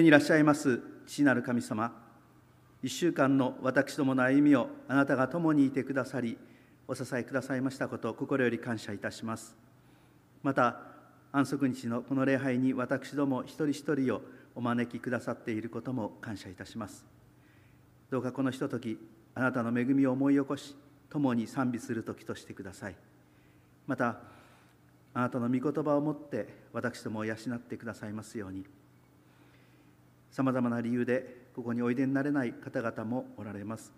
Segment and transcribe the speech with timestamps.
[0.00, 1.92] 天にいらっしゃいます父なる神様。
[2.82, 6.38] 一週間の私どもの歩みをあなたが共にいてくださり
[6.88, 9.54] お支えくださいましたこと心より感謝いたします。
[10.42, 10.80] また
[11.32, 14.22] 安息日のこの礼拝に私ども一人一人を
[14.54, 17.04] お招きくださっていることも感謝いたします。
[18.08, 18.96] どうかこのひととき
[19.34, 20.74] あなたの恵みを思い起こし
[21.10, 22.96] 共に賛美する時としてください。
[23.86, 24.16] また
[25.12, 28.79] あなたの御言葉をもって私どもを養ってくださいますように。
[30.30, 33.92] さまざまな理由でここにおいでになれない方々もおられます。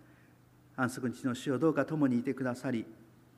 [0.77, 2.87] 安息日の主をどうか共にいてくださり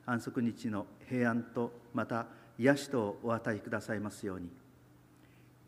[0.05, 4.49] 安息日の平安とまた癒しとお与えくださいますように。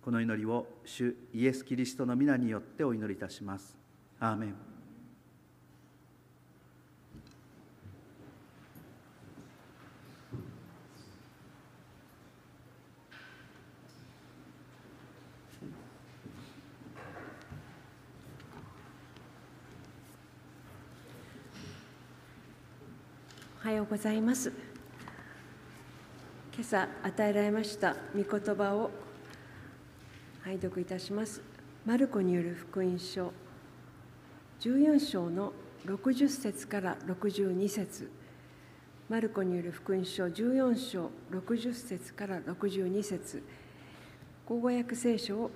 [0.01, 3.75] この祈りを主イエス・キリストの皆によってお祈りいたします。
[4.21, 4.66] アーメン。
[23.77, 24.51] ようございます。
[26.51, 28.89] 今朝与えられました御言葉を
[30.41, 31.43] 拝読いたします。
[31.85, 33.31] マルコによる福音書
[34.61, 35.53] 14章の
[35.85, 38.09] 60節から62節。
[39.09, 43.43] マルコによる福音書14章60節から62節。
[44.47, 45.51] 口語訳聖書を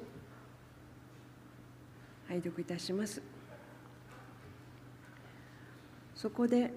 [2.27, 3.19] 拝読いたします。
[6.15, 6.71] そこで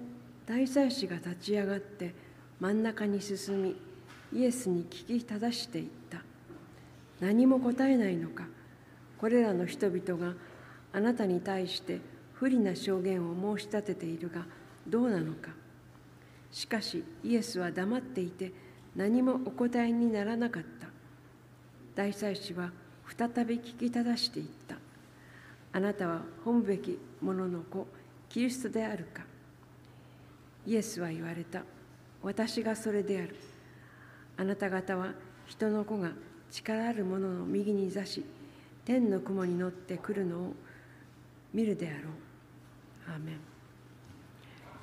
[0.45, 2.13] 大祭司が立ち上がって
[2.59, 3.75] 真ん中に進み
[4.33, 6.21] イエスに聞き正していった。
[7.19, 8.45] 何も答えないのか。
[9.17, 10.33] これらの人々が
[10.93, 11.99] あなたに対して
[12.33, 14.45] 不利な証言を申し立てているが
[14.87, 15.51] どうなのか。
[16.51, 18.51] しかしイエスは黙っていて
[18.95, 20.87] 何もお答えにならなかった。
[21.95, 22.71] 大祭司は
[23.17, 24.75] 再び聞き正していった。
[25.71, 27.87] あなたは本べき者の子
[28.29, 29.23] キリストであるか。
[30.65, 31.63] イエスは言われた。
[32.23, 33.35] 私がそれである。
[34.37, 35.13] あなた方は
[35.45, 36.11] 人の子が
[36.51, 38.25] 力ある者のの右に座し、
[38.83, 40.53] 天の雲に乗ってくるのを
[41.53, 43.11] 見るであろう。
[43.11, 43.39] アーメン。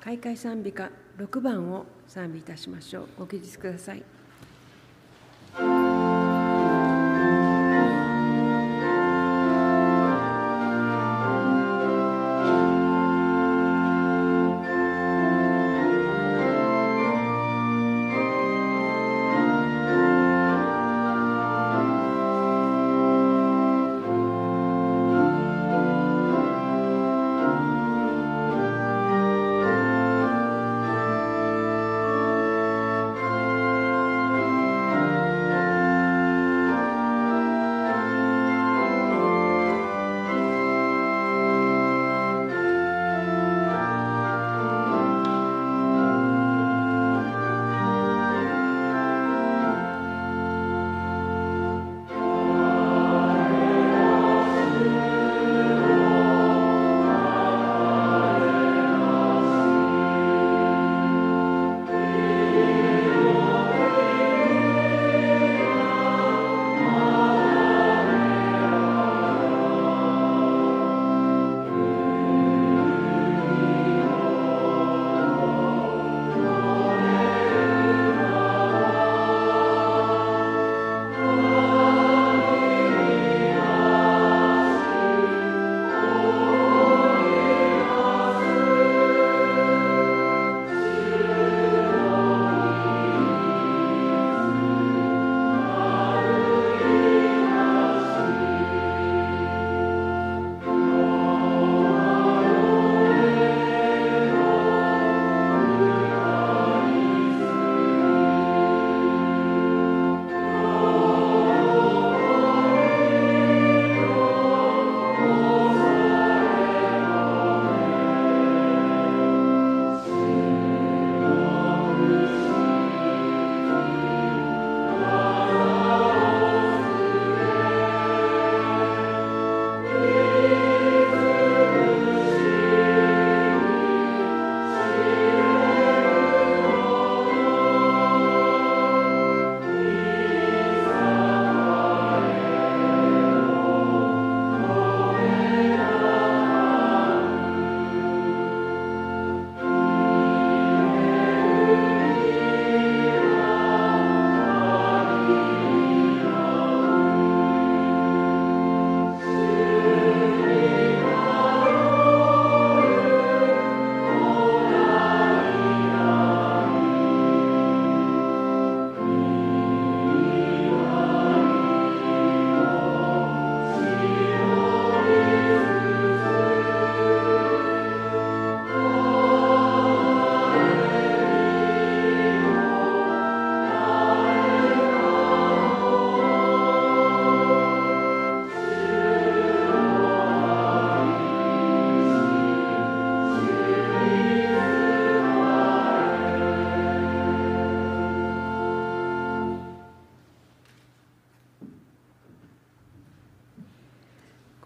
[0.01, 3.07] 開会賛美歌6番を賛美いたしましょう。
[3.19, 4.03] ご起立ください。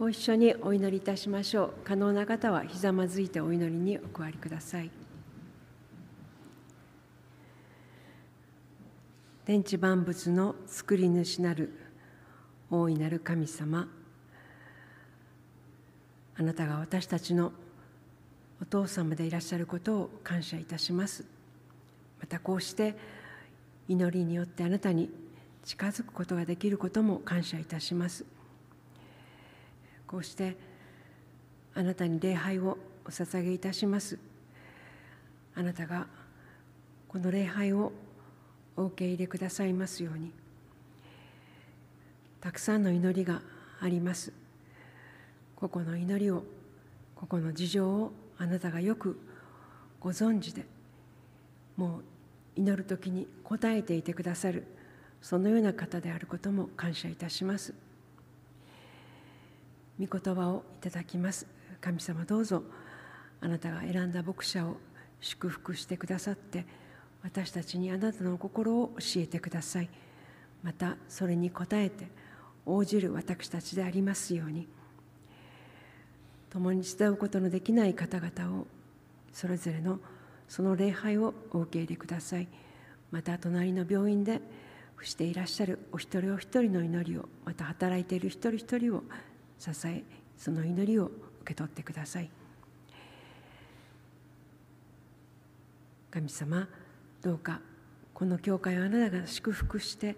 [0.08, 1.74] ご一緒にお祈りいたしましょう。
[1.84, 4.90] 可能な方はひざまずいてお祈りにお加わりください。
[9.44, 11.74] 天地万物の作り主なる
[12.72, 13.90] 大いなる神様
[16.38, 17.52] あなたが私たちの
[18.62, 21.26] お父様でいらっしゃることを感謝いたします
[22.22, 22.96] またこうして
[23.90, 25.10] 祈りによってあなたに
[25.66, 28.37] 近づくことができることも感謝いたします
[30.08, 30.56] こうして
[31.76, 34.18] あなたに礼拝をお捧げいたします。
[35.54, 36.08] あなたが
[37.08, 37.92] この礼拝を
[38.76, 40.32] お受け入れくださいますように。
[42.42, 43.42] たくさんの祈りが
[43.82, 44.32] あります。
[45.56, 46.44] 個々の祈りを
[47.16, 49.20] 個々の事情をあなたがよく
[50.00, 50.66] ご存知で
[51.76, 52.04] もう
[52.56, 54.66] 祈る時に応えていてくださる
[55.22, 57.74] そのような方であることも感謝いたします。
[60.00, 61.48] 御言葉をいただきます。
[61.82, 62.64] 神様どうぞ
[63.42, 64.78] あなたが選んだ牧者を
[65.20, 66.66] 祝福してくださって
[67.24, 69.90] 私たちにあなたの心を教えてください。
[70.64, 72.08] またそれに応えて
[72.66, 74.68] 応じる私たちでありますように。
[76.50, 78.68] 共に伝うことのできない方々を
[79.34, 80.00] それぞれの
[80.48, 82.48] その礼拝をお受け入れください。
[83.12, 84.42] また隣の病院で
[84.96, 89.04] 伏していらっしゃるお一人お一人の祈りをまた働いている一人一人を
[89.60, 90.04] 支え
[90.38, 91.14] その祈りを受
[91.46, 92.30] け取ってください。
[96.12, 96.68] 神様
[97.22, 97.62] どうか
[98.14, 100.16] この教会をあなたが祝福して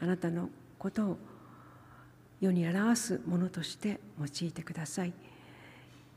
[0.00, 1.18] あなたのことを
[2.40, 5.12] 世に表すものとして用いてください。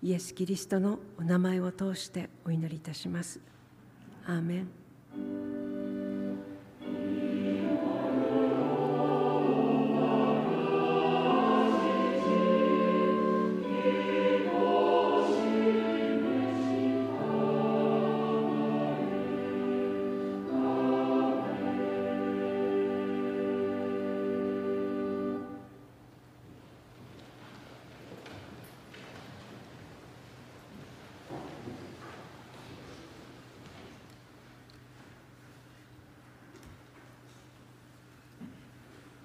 [0.01, 3.39] イエス・キリストのお名前を通してお祈りいたします。
[4.25, 5.73] アーメン。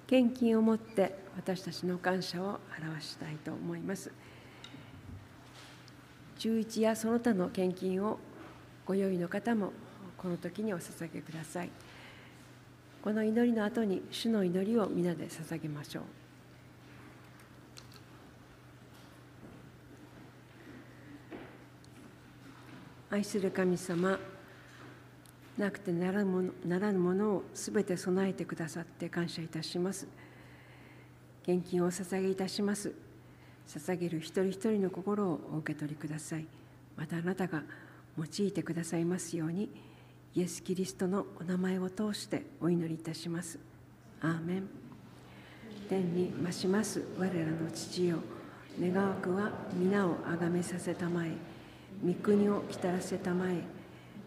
[0.09, 4.11] 献金をもって私たちの感謝を表したいと思います。
[6.39, 8.17] 11やその他の献金を
[8.87, 9.71] ご用意の方も
[10.17, 11.69] この時にお捧げください。
[13.03, 16.03] この祈りの後に主の祈りを皆で捧げましょう。
[23.11, 24.19] 愛する神様
[25.59, 30.07] なくてならぬものならぬものをすべて備えてくださって感謝いたします。
[31.43, 32.93] 献金を捧げいたします。
[33.67, 36.45] 捧げる一人一人の心をお受け取りください。
[36.95, 37.63] またあなたが
[38.17, 39.69] 用いてくださいますように、
[40.35, 43.59] イエス・キリストのお名前を通してお祈りいたします。
[44.21, 44.67] アーメン。
[45.87, 48.19] 天に増します我らの父よ、
[48.79, 51.31] 願わくは皆をあがめさせたまえ、
[52.05, 53.78] 御国を来たらせたまえ、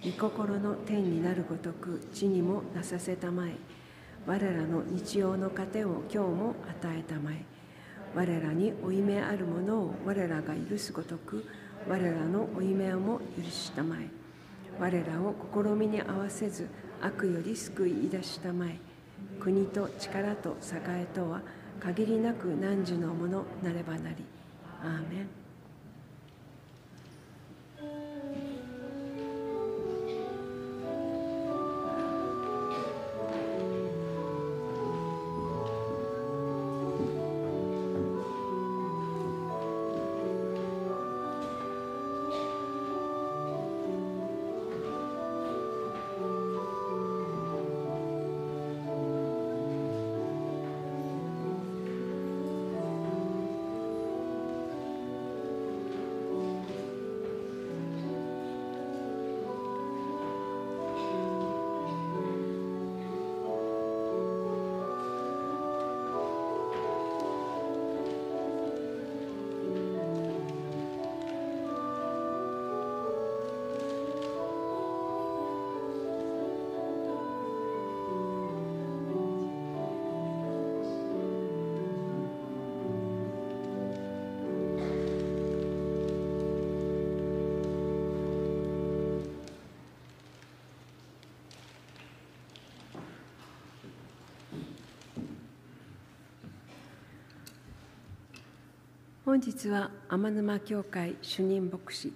[0.04, 3.52] 御心の天になるごとく地にもなさせたまえ。
[4.26, 7.44] 我らの日曜の糧を今日も与えたまえ。
[8.12, 11.44] 我らに負い目あるものを我らが許すごとく
[11.88, 14.08] 我らの負い目をも許したまえ。
[14.80, 16.66] 我らを試みに合わせず
[17.00, 18.78] 悪より救い出したまえ。
[19.38, 21.42] 国と力と栄とは
[21.78, 24.16] 限りなく汝のものなればなり。
[24.82, 25.41] アーメン。
[99.32, 102.12] 本日は天沼教会主任牧師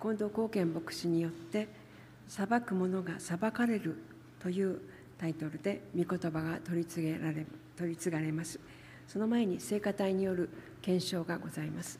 [0.00, 1.66] 近藤光健牧師によって
[2.28, 3.96] 「裁く者が裁かれる」
[4.38, 4.78] という
[5.18, 8.60] タイトルで御言葉が取り継げられ取り継がれます。
[9.08, 10.48] その前に聖歌隊による
[10.80, 11.98] 検証がございます。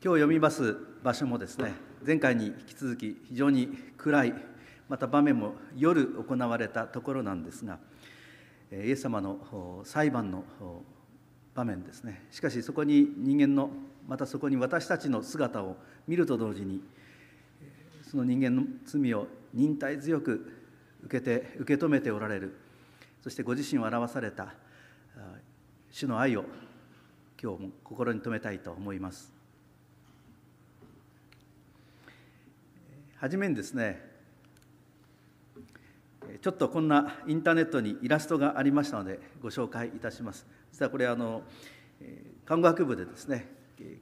[0.00, 1.74] 今日読みます場所もですね
[2.06, 4.34] 前回に引き続き非常に暗い
[4.88, 7.80] また場面も夜行われたところなんですが
[8.70, 10.44] イエス様の裁判の
[11.52, 12.26] 場面ですね。
[12.30, 13.70] しかしそこに人間の
[14.06, 15.76] またそこに私たちの姿を
[16.06, 16.80] 見ると同時に
[18.08, 20.62] その人間の罪を忍耐強く
[21.02, 22.56] 受けて受け止めておられる。
[23.20, 24.54] そしてご自身を表された
[25.90, 26.44] 主の愛を
[27.42, 29.37] 今日も心に留めたいと思います。
[33.20, 34.00] はじめにですね
[36.40, 40.46] ちょっとこんなインターネットにイラストがありましたのでご紹介いたします。
[40.70, 41.42] 実はこれあの
[42.44, 43.48] 看護学部でですね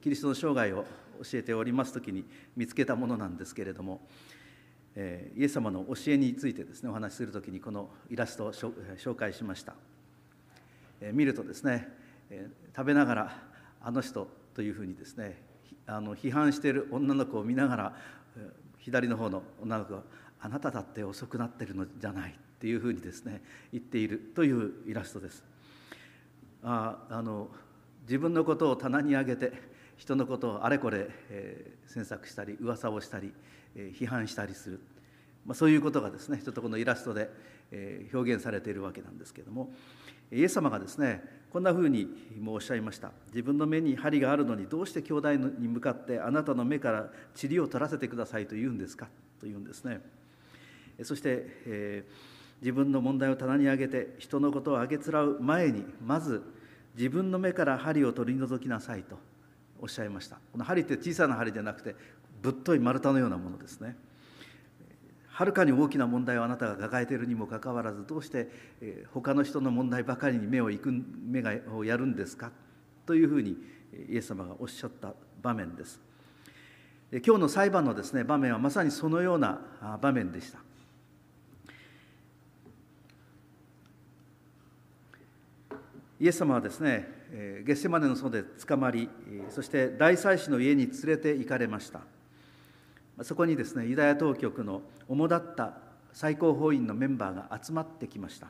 [0.03, 0.85] キリストの生涯を
[1.23, 4.01] 教えております時に見つけたものなんですけれども
[4.95, 4.99] イ
[5.43, 9.73] エス様の教えについてですねお話しする時にこのイラストを紹介しました。
[11.11, 11.87] 見るとですね
[12.75, 13.43] 食べながら
[13.81, 15.41] あの人というふうにですね
[15.87, 17.95] あの批判している女の子を見ながら
[18.87, 20.03] 左の方の女の子が
[20.39, 25.43] 「あなただって遅くなってるのじゃない」っていうふうにですね言っているというイラストです。
[26.63, 27.49] ああの
[28.03, 29.51] 自分のことを棚に上げて
[29.97, 33.33] 人のことをあれこれ、えー、詮索したり噂をしたり、
[33.75, 34.79] えー、批判したりする、
[35.45, 37.29] まあ、そういうことがですねちょっとこのイラストで、
[37.71, 39.73] えー、表現されているわけなんですけれども
[40.31, 42.07] イエス様がですねこんなふうに
[42.39, 43.11] もおっしゃいました。
[43.27, 47.09] 自分の目に針があるのにどうして兄弟に向かってあなたの目から
[47.41, 49.07] 塵を取らせてくださいと言うんですか？
[49.39, 50.01] と言うんですね。
[51.03, 56.43] そして、えー、自分の問題を棚に上げて人のことをあげつらう前にまず
[56.95, 59.17] 自分の目から針を取り除きなさいと
[59.79, 60.37] おっしゃいました。
[60.51, 61.95] この針って小さな針でなくて
[62.41, 63.95] ぶっとい丸太のようなものですね。
[65.37, 68.49] はるかに大きな問題をあなたが抱えているにもかかわらずどうして
[69.13, 72.49] 他の人の問題ばかりに目をいく目がをやるんですか？
[73.05, 73.55] というふうに
[74.09, 75.99] イエス様がおっしゃった場面です。
[77.23, 79.61] 今日の裁判のですね場面はまさにそのような
[80.01, 80.57] 場面でした。
[86.19, 87.07] イエス様はですね
[87.63, 89.07] ゲッセマネの園で捕まり
[89.49, 91.99] そして大祭司の家に連れて行かれました。
[93.23, 95.73] そこにですねユダヤ当局の主だった
[96.13, 98.47] 最高法院のメンバーが集まってきました。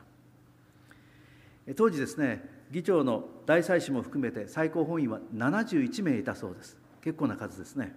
[1.76, 6.76] 当時ですね議長の大祭司も含めて最高法院は71名いたそうです。
[7.02, 7.94] 結構な数ですね。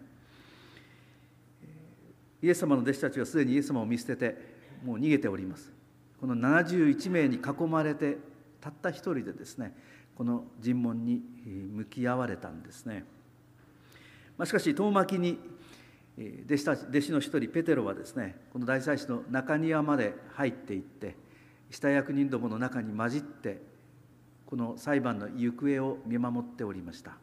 [2.41, 4.37] イエス様の弟子たちはすでにイエス様を見捨てて
[4.83, 5.71] もう逃げております。
[6.19, 8.17] この71名に囲まれて
[8.61, 9.75] たった一人でですね
[10.15, 11.23] この尋問に
[11.73, 13.03] 向き合われたんですね、
[14.37, 15.39] まあ、しかし遠巻きに
[16.17, 21.15] 弟子たち弟子の一人ペテロはですねこの大祭司の中庭まで入っていって
[21.69, 23.61] 下役人どもの中に混じって
[24.45, 27.13] この裁判の行方を見守っておりました。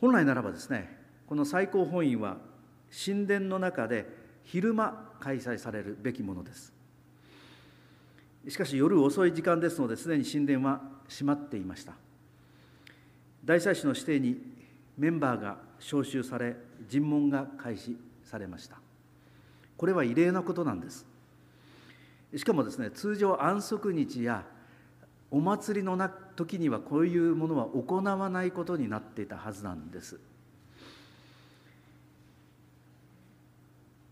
[0.00, 2.38] 本来ならばですねこの最高本院は
[3.04, 4.06] 神殿の中で
[4.44, 6.72] 昼間開催されるべきものです。
[8.48, 11.94] しかし夜遅い時間ですのですでに神殿は閉まっていました。
[13.44, 14.53] 大祭司の指定に
[14.96, 16.56] メンバーが招集され
[16.88, 18.78] 尋問が開始されました。
[19.76, 21.06] これは異例なことなんです。
[22.36, 24.44] しかもですね通常安息日や
[25.30, 25.98] お祭りの
[26.36, 30.20] 時にはこういうものは行わないことになっていたはずなんです。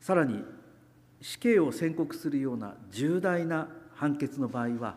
[0.01, 0.43] さらに
[1.21, 4.97] 死刑を宣告するような重大な判決の場合は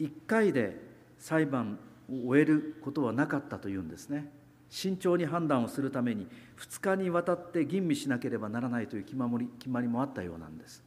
[0.00, 0.80] 1回で
[1.18, 1.78] 裁判
[2.10, 4.32] を終えることはなかったというんですね。
[4.76, 6.26] 慎重に判断をするために
[6.58, 10.84] 2日にわたって吟味しなければならないという決まり決まりもあったようなんです。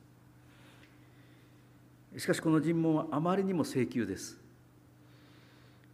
[2.16, 4.38] しかしこの尋問はあまりにも請求です。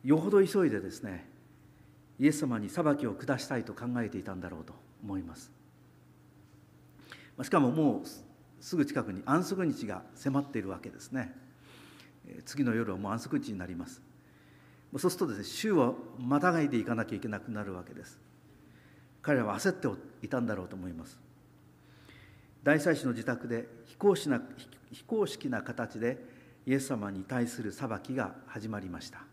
[0.03, 1.25] よほど急いでですね
[2.19, 5.49] イエス様に裁きを下したいと考えていたんだろうと思います。
[7.43, 8.07] しかももう
[8.59, 11.33] すぐ近くに安息日が迫っているわけですね。
[12.43, 14.01] 次の夜はもう安息日になります。
[14.97, 18.19] そうするとですね週をまたがいでいかなきゃいけなくなるわけです。
[19.21, 19.87] 彼らは焦って
[20.25, 21.19] いたんだろうと思います。
[22.63, 24.41] 大祭司の自宅で非公式な
[24.91, 26.23] 非公式な形で
[26.65, 29.23] イエス様に対する裁きが始まりました。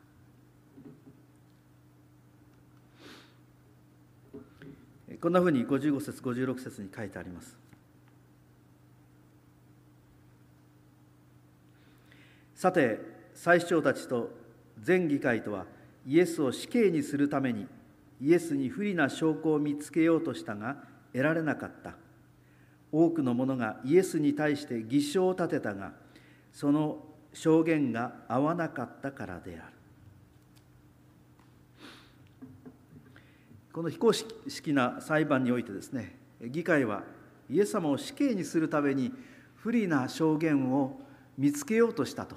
[5.21, 7.57] こんなふうに55節56節に書いてあります。
[12.55, 12.99] さて
[13.35, 14.42] 最首長たちと
[14.83, 15.65] 全議会とは
[16.07, 17.67] イエスを死刑にするために
[18.21, 20.77] イエスに不利な証拠を見つけようとしたが
[21.13, 21.95] 得られなかった。
[22.91, 25.93] 多くの者がイエスに対して偽証を立てたが
[26.53, 26.99] その
[27.33, 29.73] 証言が合わなかったからである。
[33.73, 37.05] この非公式な裁判においてですね議会は
[37.49, 39.13] イエス様を死刑にするために
[39.57, 41.01] 不利な証言を
[41.39, 42.37] 見つけようとしたと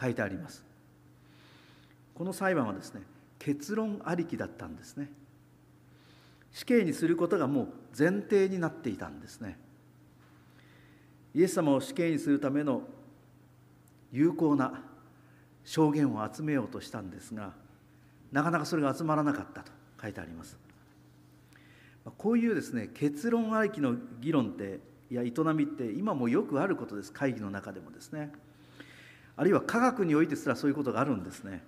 [0.00, 0.67] 書いてあります。
[2.18, 3.02] この裁判はですね
[3.38, 5.08] 結論ありきだったんですね。
[6.50, 9.56] 死刑にすることがもう前提になっていたんですね。
[11.32, 12.82] イエス様を死刑にするための
[14.10, 14.82] 有効な
[15.64, 17.52] 証言を集めようとしたんですが
[18.32, 19.70] なかなかそれが集まらなかったと
[20.02, 20.58] 書いてあります。
[22.16, 27.12] こういうですね結論ありきの議論っていや営みって今もよくあることです。
[27.12, 28.32] 会議の中でもですね。
[29.36, 31.62] あるいは科学においてすらそういうことがあるんですね。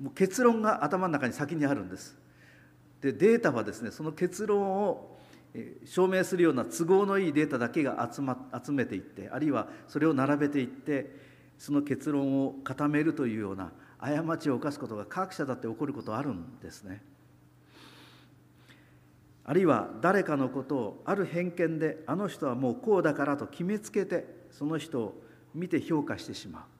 [0.00, 2.16] もう結論が頭の中に先にあるんです。
[3.00, 5.18] でデータはですねその結論を
[5.84, 11.16] 証明するような都合のいいデータだけが集,、ま、集めていってあるいはそれを並べていって
[11.58, 17.02] その結論を固めるというような過ちを犯すことが科学者だって起こることあるんですね。
[19.44, 25.22] あるいは誰かのことをある偏見であの人はもうこうだからと決めつけてその人を
[25.54, 26.79] 見て評価してしまう。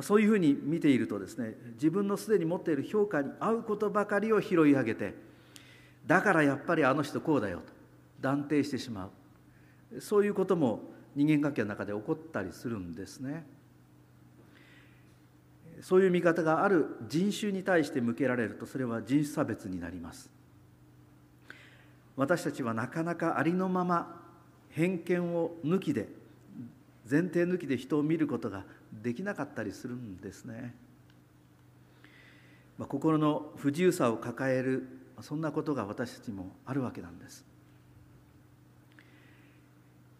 [0.00, 5.14] そういうふうに見ているとですね自分のすでに持っている評価に合うことばかりを拾い上げて
[6.06, 7.64] だからやっぱりあの人こうだよと
[8.20, 10.00] 断定してしまう。
[10.00, 10.80] そういうことも
[11.14, 13.44] 人間関係の中で起こったりするんですね。
[15.82, 20.30] そういう見方がある人種に対して向けられるとそれは人種差別になります。
[22.16, 24.22] 私たちはなかなかありのまま
[24.70, 26.08] 偏見を抜きで
[27.10, 30.74] 前提抜きで人を見ることができなかったりするんですね、
[32.78, 34.86] まあ、心の不自由さを抱える
[35.20, 37.44] そんなことが私たちもあるわけなんです。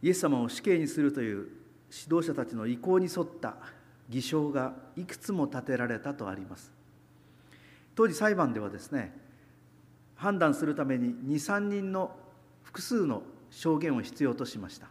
[0.00, 1.48] イエス様を死刑にするという
[1.90, 3.56] 指導者たちの意向に沿った
[4.08, 6.72] 偽証がいくつも立てられたとあります。
[7.94, 9.12] 当時裁判ではですね
[10.16, 12.16] 判断するために23人の
[12.62, 14.88] 複数の証言を必要としました。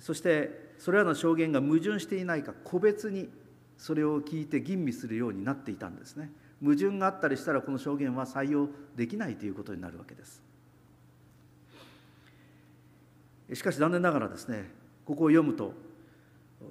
[0.00, 3.28] そしてそれらの証言が矛盾していないか個別に
[3.78, 6.28] それを聞いて吟味するようになっていたんですね。
[6.60, 10.42] 矛盾があったりしたらこの証言は採用できないということになるわけです。
[13.54, 14.72] しかし残念ながらですね
[15.04, 15.72] ここを読むと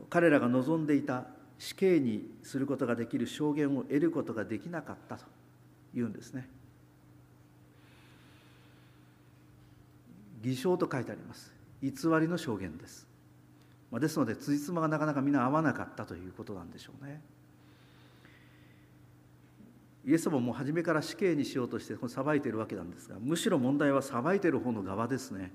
[0.09, 5.23] 彼らが望んでいた死刑にすることができる証言を得ることができなかったと
[5.95, 6.49] いうんですね。
[10.43, 11.53] 偽証と書いてあります。
[11.81, 13.09] 偽りの証言です。
[13.91, 17.21] まですので辻褄がなかなかみんな合わなかったということなんでしょうね。
[20.03, 25.51] イエス様も初めから死刑にしようとして裁いているわけなんですがむしろ問題は裁いている方の側ですね。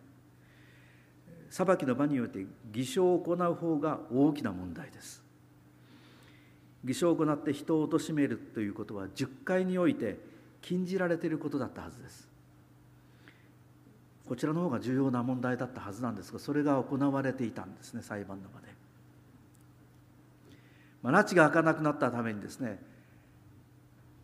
[1.48, 5.24] 裁きの場において偽証を行う方が大きな問題です。
[6.84, 10.18] 偽証を行って人を貶めるということは10回において
[10.60, 12.35] 禁じられていることだったはずです。
[14.28, 18.66] こちらの方が重要な問題だったはずなんですがそれが行われていたんですね裁判の場で、
[21.02, 22.80] まあ、拉致が開かなくなったためにですね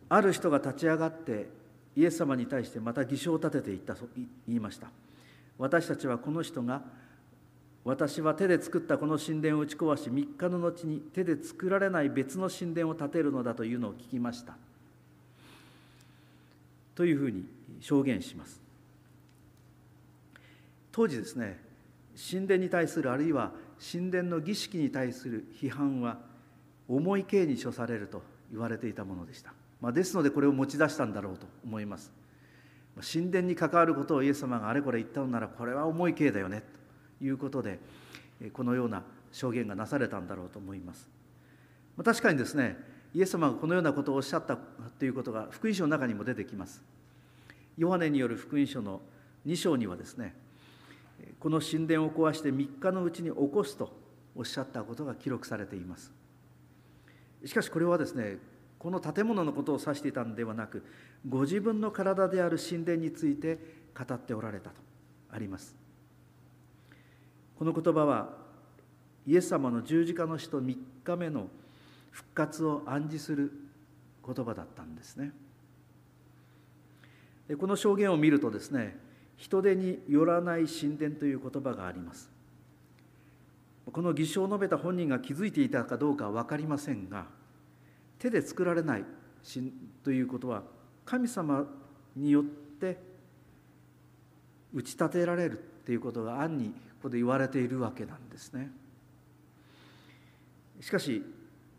[0.09, 1.47] ある人が立ち上がって
[1.95, 4.87] イエス様に対してまた偽証を立てていったと言いました。
[5.57, 6.81] 私たちはこの人が
[7.85, 14.55] 私は手で作ったこの神殿を打ち壊し3日の後に手で作られない別の神殿を建てるのだというのを聞きました。
[16.95, 17.45] というふうに
[17.81, 18.61] 証言します。
[20.93, 21.59] 当時ですね
[22.31, 23.51] 神殿に対するあるいは
[23.91, 26.19] 神殿の儀式に対する批判は
[26.87, 32.13] 重い刑に処されると言われていたものでした、まあ、ですのでこれを持ち出したんだろうと思います。
[33.01, 36.61] 神殿に関わることをイエス様があれこれ言ったのならこれは重い刑だよね
[37.19, 37.79] ということで
[38.53, 39.01] このような
[39.31, 41.09] 証言がなされたんだろうと思います。
[42.03, 42.77] 確かにですね
[43.15, 44.57] イエス様がこのようなことをおっしゃった
[44.99, 46.83] ということが福音書の中にも出てきます。
[47.79, 49.01] ヨハネによる福音書の
[49.47, 50.35] 2章にはですね
[51.39, 53.91] この神殿を壊して3日のうちに起こすと
[54.35, 56.11] おっしゃったことが記録されています。
[57.45, 58.37] しかしこれはですね
[58.79, 60.83] この建物のことを指していたのではなく
[61.27, 63.57] ご自分の体である神殿について
[63.97, 64.75] 語っておられたと
[65.31, 65.75] あります。
[67.57, 68.37] この言葉は
[69.25, 71.47] イエス様の十字架の死と3日目の
[72.11, 73.51] 復活を暗示する
[74.25, 75.31] 言葉だったんですね。
[77.57, 78.97] この証言を見るとですね
[79.43, 82.31] 人手によらない神殿という言葉があります。
[83.91, 87.25] この偽証を述べた本人が気づいていたかどうかは分かりませんが
[88.17, 89.03] 手で作られない
[90.01, 90.63] ということは
[91.03, 91.65] 神様
[92.15, 92.97] によって
[94.73, 98.71] 打ち立てられるということが暗にここで言われているわけなんですね。
[100.79, 101.21] しかし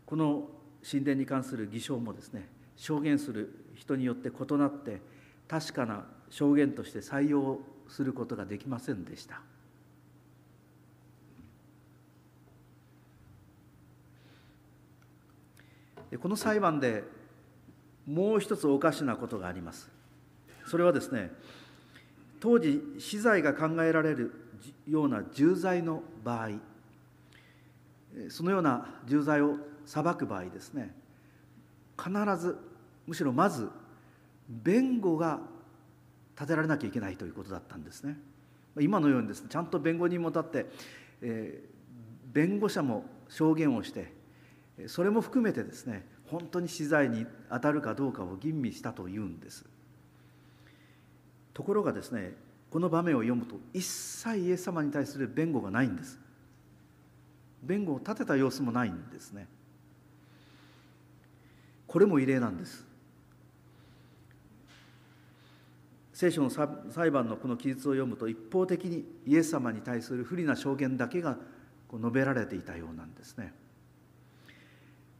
[0.05, 0.47] この
[0.87, 5.01] 神殿に関する偽証もですね証言する人によって異なって
[5.47, 9.39] 確かな証言として採用することができませんでした。
[16.19, 17.05] この裁判で
[18.05, 19.89] もう一つおかしなことがあります。
[20.65, 21.31] それはですね
[22.41, 24.33] 当時死罪が考えられる
[24.89, 26.49] ような重罪の場合
[28.27, 30.93] そのような重罪を裁く場合ですね
[31.97, 32.57] 必ず
[33.07, 33.69] むしろまず
[34.49, 35.39] 弁護が
[36.35, 38.17] 立てられなきゃいけないということだったんですね。
[38.79, 40.65] 今のようにですねちゃんと弁護人も立って、
[41.21, 44.13] えー、弁護者も証言をして
[44.87, 49.65] それも含めてですね本当に死罪に当たるかどうかを吟味したというんです。
[51.53, 52.33] ところがですね
[52.69, 56.19] この場面を読むと一切イエス様に対する弁護がないんです。
[57.63, 59.47] 弁護を立てた様子もないんですね。
[61.87, 62.85] これも異例なんです。
[66.15, 71.37] 聖書の裁判のこの記述を読むと一方的にイエス様に対する不利な証言だけが
[71.91, 73.53] 述べられていたようなんですね。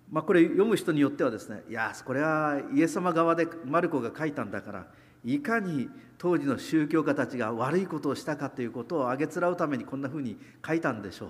[0.10, 4.88] まあ、これ読む人によってはですねいやこれはイエス様側でマルコが書いたんだから
[5.25, 11.29] いかに当時の宗教家たちが悪いことをしたかということをあげつらうためにこんなふうに書いたんでしょう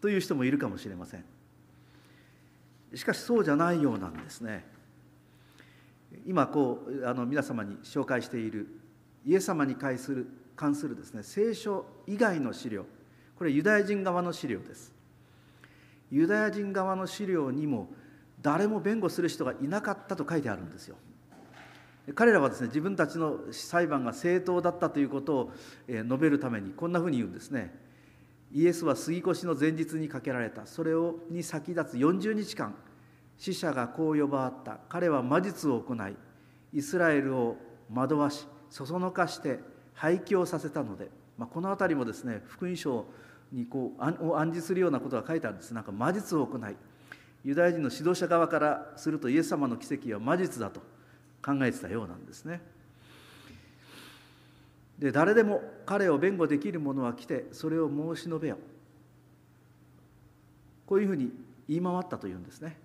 [0.00, 1.24] という人もいるかもしれません
[2.94, 4.71] しかしそうじゃないようなんですね
[6.26, 8.68] 今こうあの皆様に紹介している
[9.24, 12.84] イエス様に関する関するですね聖書以外の資料
[13.36, 14.92] これユダヤ人側の資料です
[16.10, 17.88] ユダヤ人側の資料にも
[18.42, 20.96] 誰も弁護する人がいなかったと書いてあるんですよ。
[22.16, 25.52] 彼らはですね自分たちの裁判が正当だったということを
[25.88, 27.72] 述べるためにこんなふうに言うんですね。
[28.52, 32.74] イエスは杉越の前日にかけられたそれをに先立つ40日間
[33.42, 36.14] 死者がこう呼ばわった彼は魔術を行い
[36.72, 37.56] イスラエルを
[37.92, 39.58] 惑わしそそのかして
[39.94, 43.04] 廃棄をさせたので、まあ、この辺りもですね福音書
[43.50, 46.76] にこうを暗示するようなことが書いてあるんですなんか魔術を行い
[47.42, 50.78] ユダヤ人の指導者側からするとイエス様の奇跡は魔術だと
[51.44, 52.60] 考えてたようなんですね。
[55.00, 58.58] で誰でも彼を弁護できる者は来てそれを申し述べよ
[60.86, 61.32] こういうふうに
[61.68, 62.76] 言い回ったというんですね。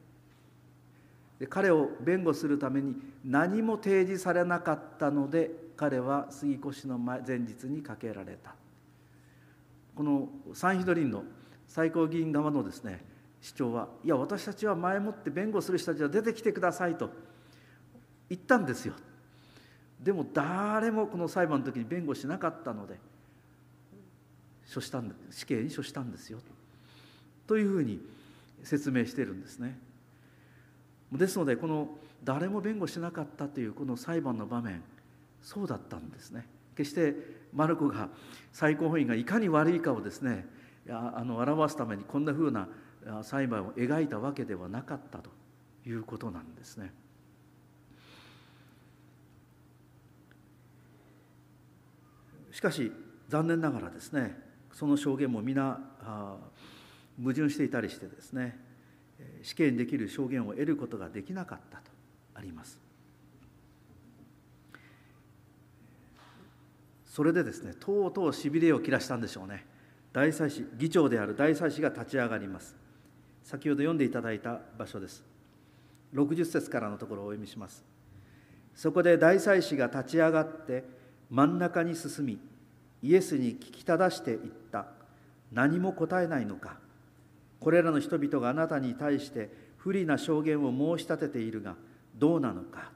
[1.40, 8.56] で彼を弁護するために何も提示されなかったので彼は杉越の前日にかけられた。
[9.96, 11.24] このサンヒドリンの
[11.68, 13.04] 最高議員側のですね
[13.42, 17.10] 主張はいや私たちは前もって弁護する人たちは出てきてくださいと
[18.30, 18.94] 言ったんですよ。
[20.02, 23.00] でも誰もこの裁判の時に弁護しなかったので
[24.74, 26.40] 処したん死刑に処したんですよ。
[27.48, 28.00] というふうに
[28.64, 29.78] 説明しているんですね。
[31.12, 31.90] ですのでこの
[32.24, 34.84] 誰も弁護しなかったというこの裁判の場面
[35.42, 37.16] そうだったんですね決して
[37.54, 38.10] マルコが
[38.52, 40.46] 最高法院がいかに悪いかをですね
[40.90, 42.68] あの表すためにこんなふうな
[43.24, 45.30] 裁判を描いたわけではなかったと
[45.86, 46.94] いうことなんですね。
[52.52, 52.92] しかし
[53.30, 54.36] 残念ながらですね
[54.74, 55.80] その証言も皆
[57.22, 58.58] 矛盾していたりしてですね
[59.48, 61.84] 死刑にできる証言を得ることができなかったと
[62.36, 62.82] あります。
[67.06, 69.66] それでですねとうとうしびれを切らしたんでしょうね。
[70.12, 72.76] 大祭司議長である大祭司が立ち上がります。
[73.42, 75.24] 先ほど読んでいただいた場所です。
[76.14, 77.86] 60節からのところをお読みします。
[78.76, 80.84] そこで大祭司が立ち上がって
[81.30, 82.38] 真ん中に進み
[83.02, 84.88] イエスに聞きただしていった。
[85.54, 86.86] 何も答えないのか。
[87.60, 91.76] これらの人々があなたに対して不利な証言を申し立てているが
[92.16, 92.92] どうなのか。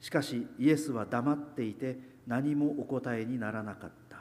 [0.00, 4.16] しかしイエスは黙っていて何もお答えにならなかった。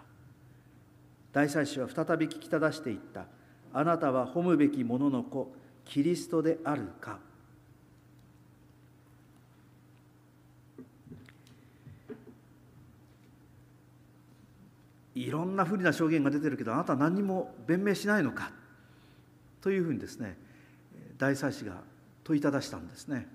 [1.34, 3.26] 大祭司は再び聞きただしていった。
[3.74, 5.52] あなたは褒むべき者の子
[5.86, 7.20] キリストであるか。
[15.22, 18.52] いろんな不利な証言が出てるけどあなたは何も弁明しないのか
[19.62, 20.36] というふうにですね
[21.18, 21.76] 大祭司が
[22.24, 23.28] 問いただしたんですね。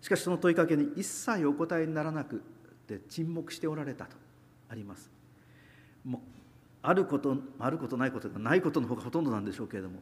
[0.00, 2.40] しかしその問いかけに一切お答えにならなく
[2.86, 4.16] て沈黙しておられたと
[4.68, 5.10] あります。
[6.04, 6.20] もう
[6.82, 10.00] あることあることないことがないことの方がほとんどなんでしょうけれども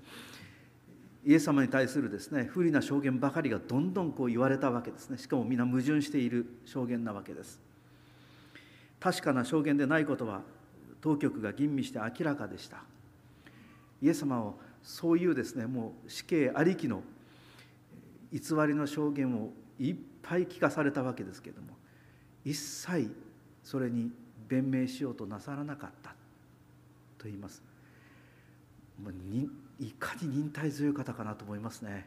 [1.24, 5.16] イエス様に対するですね不利な証言ばかりがどんどんこう言われたわけですね。
[5.16, 7.58] しかも皆矛盾している証言なわけです。
[9.04, 10.40] 確かな証言でないことは
[11.02, 12.78] 当局が吟味して明らかでした。
[14.00, 17.02] イエス様をそういうですねもう死刑ありきの
[18.32, 21.68] 偽りの証言をいっぱい聞かされたわけですけれども
[22.46, 23.14] 一切
[23.62, 24.10] それに
[24.48, 26.14] 弁明しようとなさらなかった
[27.18, 27.62] と言います。
[29.02, 29.12] もう
[29.84, 32.06] いかに忍耐強い方かなと思いますね。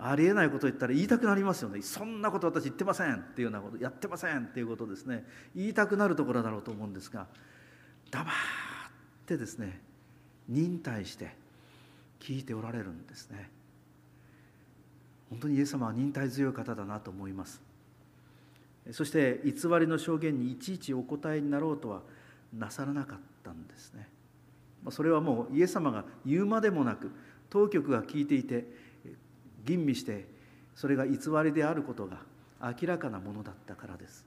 [0.00, 1.82] ありえないことを言ったら言いたくなりますよね。
[1.82, 5.24] そんなこと私言ってませんっていうようなことやってませんっていうことですね。
[5.54, 7.26] 言いたくなるところだろうと思うんですが
[8.10, 8.34] 黙っ
[9.26, 9.80] てですね
[10.48, 11.34] 忍耐して
[12.20, 13.50] 聞いておられるんですね。
[15.30, 17.60] 本当にイエス様は忍耐強い方だなと思います。
[18.92, 22.02] そして偽りの証言にいちいちお答えになろうとは
[22.56, 24.08] なさらなかったんですね。
[24.90, 27.10] それはもうイエス様が言うまでもなく
[27.50, 28.64] 当局が聞いていて
[29.68, 30.26] 吟味して
[30.74, 32.18] それが偽りであることが
[32.62, 34.24] 明らかなものだったからです。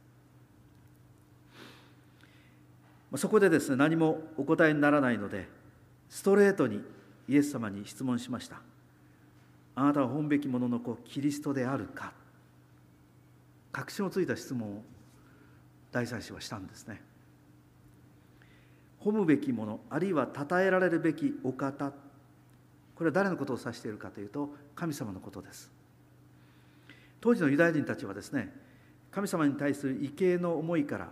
[3.16, 5.50] そこでですね何もお答えにならないので
[6.10, 6.82] ストレートに
[7.28, 8.62] イエス様に質問しました。
[9.74, 12.14] あなたは本べき者の子キリストであるか。
[13.72, 14.84] 確信をついた質問を
[15.92, 17.02] 大祭司はしたんですね。
[19.02, 21.92] 褒むべきものあるいは称えられるべきお方
[22.96, 25.72] これは誰のことを指しているかというと神様のことです。
[27.20, 28.52] 当時のユダヤ人たちはですね
[29.12, 31.10] 神様に対する畏敬の思いから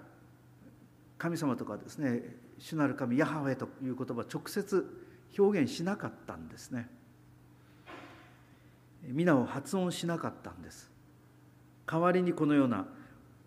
[1.18, 2.24] 神様とかですね
[2.58, 4.86] 主なる神ヤハウェという言葉を直接
[5.38, 6.90] 表現しなかったんですね。
[9.04, 10.92] 皆を発音しなかったんです。
[11.86, 12.86] 代わりにこのような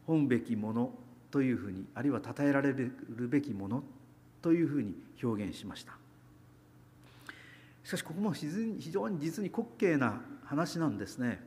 [0.07, 0.93] 本べきもの
[1.31, 2.93] というふうにあるいは称えられる
[3.29, 3.83] べきもの
[4.41, 6.02] というふうに表現しました。
[7.85, 8.49] しかしここも非
[8.91, 11.41] 常に実に滑稽な話なんですね。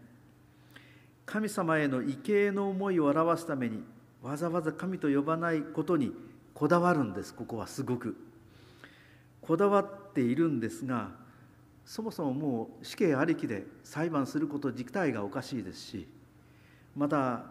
[1.26, 3.84] 神様への畏敬の思いを表すために
[4.22, 6.12] わざわざ神と呼ばないことに
[6.54, 7.34] こだわるんです。
[7.34, 8.16] ここはすごく。
[9.46, 11.12] こだわっているんですが
[11.86, 16.08] そもそももう死刑ありきで裁判すること自体がおかしいですし
[16.96, 17.44] また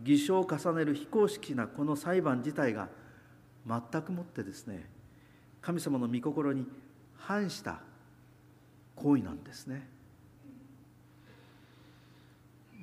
[0.00, 2.88] 偽証を重ねる非公式なこの裁判自体が
[3.66, 4.88] 全くもってですね
[5.60, 6.66] 神様の御心に
[7.16, 7.80] 反した
[8.96, 9.86] 行為なんですね。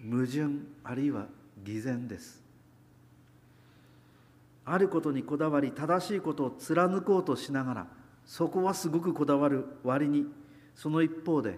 [0.10, 0.48] 矛盾
[0.84, 1.28] あるいは
[1.64, 2.42] 偽善です。
[4.66, 7.88] あることにこだわり正しいことを貫こうとしながら
[8.26, 10.28] そこはすごくこだわる割に
[10.76, 11.58] その一方で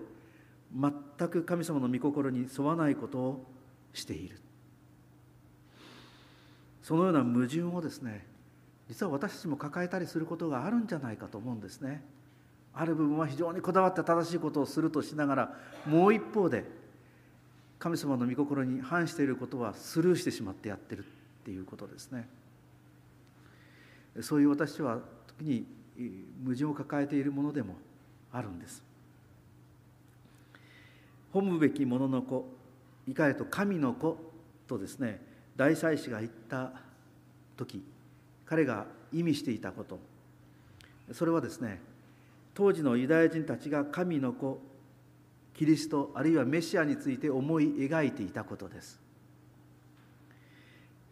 [0.74, 3.46] 全く神様の御心に沿わないことを
[3.94, 4.40] している。
[6.82, 8.26] そのような矛盾をですね
[8.88, 12.04] 実は私たちも抱えたりすることがあるんじゃないかと思うんですね。
[12.74, 15.54] ある部分は非常にこだわって正しいことをするとしながら
[15.86, 16.64] もう一方で
[17.80, 21.04] 神様の御心に反していることはスルーしてしまってやってるっ
[21.44, 22.28] ていうことですね。
[24.22, 25.00] そういう私は
[25.40, 25.66] 時に
[26.44, 27.76] 矛盾を抱えているものでも
[28.32, 28.84] あるんです。
[31.34, 32.46] 褒むべきものの子
[33.08, 34.18] いかへと神の子
[34.68, 35.20] とですね
[35.56, 36.72] 大祭司が言った
[37.58, 37.84] 時
[38.46, 40.00] 彼が意味していたこと。
[41.14, 41.82] それはですね
[42.54, 44.62] 当時のユダヤ人たちが神の子
[45.54, 49.00] キリストあるいはメシアについて思い描いていたことです。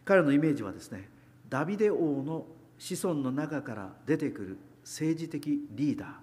[0.04, 1.08] 彼のイメージはですね
[1.48, 2.46] ダビデ王の
[2.78, 6.20] 子孫の中から出てくる政治的リーダ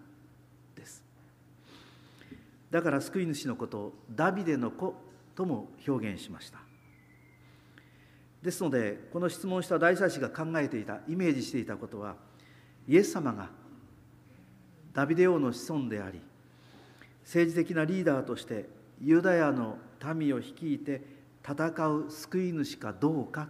[0.75, 1.03] ーです。
[2.69, 4.95] だから救い主のことをダビデの子
[5.35, 6.59] とも表現しました。
[8.41, 12.15] ですのでこの質問した大祭司が考えていたイメージしていたことは
[12.87, 13.49] イエス様が
[14.97, 16.19] ダビデ王の子孫であり
[17.23, 18.67] 政治的なリーダーとして
[18.99, 19.77] ユダヤの
[20.15, 21.03] 民を率いて
[21.47, 23.47] 戦う救い主かどうか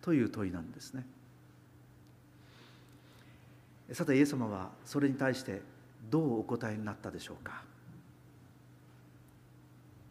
[0.00, 1.04] という問いなんですね。
[3.92, 5.60] さてイエス様はそれに対して
[6.08, 7.62] どうお答えになったでしょうか。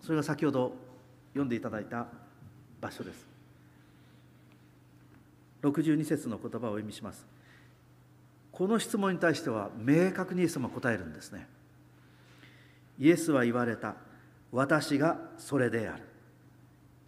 [0.01, 0.75] それが先ほど
[1.29, 2.05] 読んでいただいた
[2.79, 3.25] 場所です。
[5.63, 7.36] 62節の言葉を意味します。
[8.57, 11.47] この質問に対しては明確にイエス様は答えるんですね。
[12.97, 13.93] イエスは言われた
[14.51, 16.01] 私がそれである。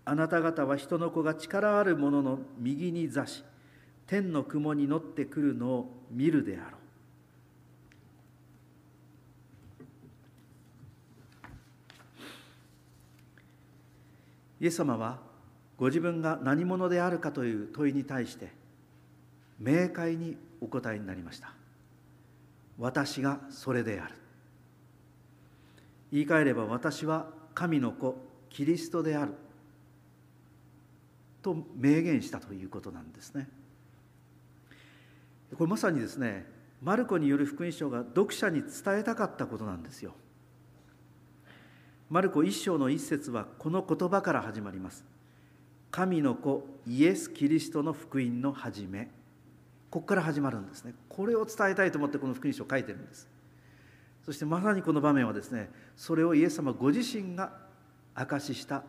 [0.06, 3.44] あなた方は人の子が力ある者の右に座し
[4.06, 6.78] 天の雲に乗ってくるのを見るであろ
[14.60, 14.64] う。
[14.64, 15.18] イエス様は
[15.80, 18.52] ご自分が何者であるかという問いに対して
[19.60, 21.54] 明快にお答えになりました。
[22.78, 24.14] 私がそれである。
[26.12, 28.16] 言い換えれば私は神の子
[28.50, 29.34] キリストである。
[31.42, 33.48] と明言したということなんですね。
[35.56, 36.46] これまさにですね
[36.82, 40.14] マルコによる福音書が読者に伝えたかったことなんですよ。
[42.10, 45.06] マルコ一章の一節はこの言葉から始まります。
[45.92, 49.10] 神の子イエス・キリストの福音の始め。
[49.90, 50.94] ここから始まるんですね。
[51.08, 53.28] これを伝えたいと思ってこの福音書を書いてるんです。
[54.24, 57.52] そしてまさにこの場面はですねそれをイエス様ご自身が
[58.14, 58.84] 証しした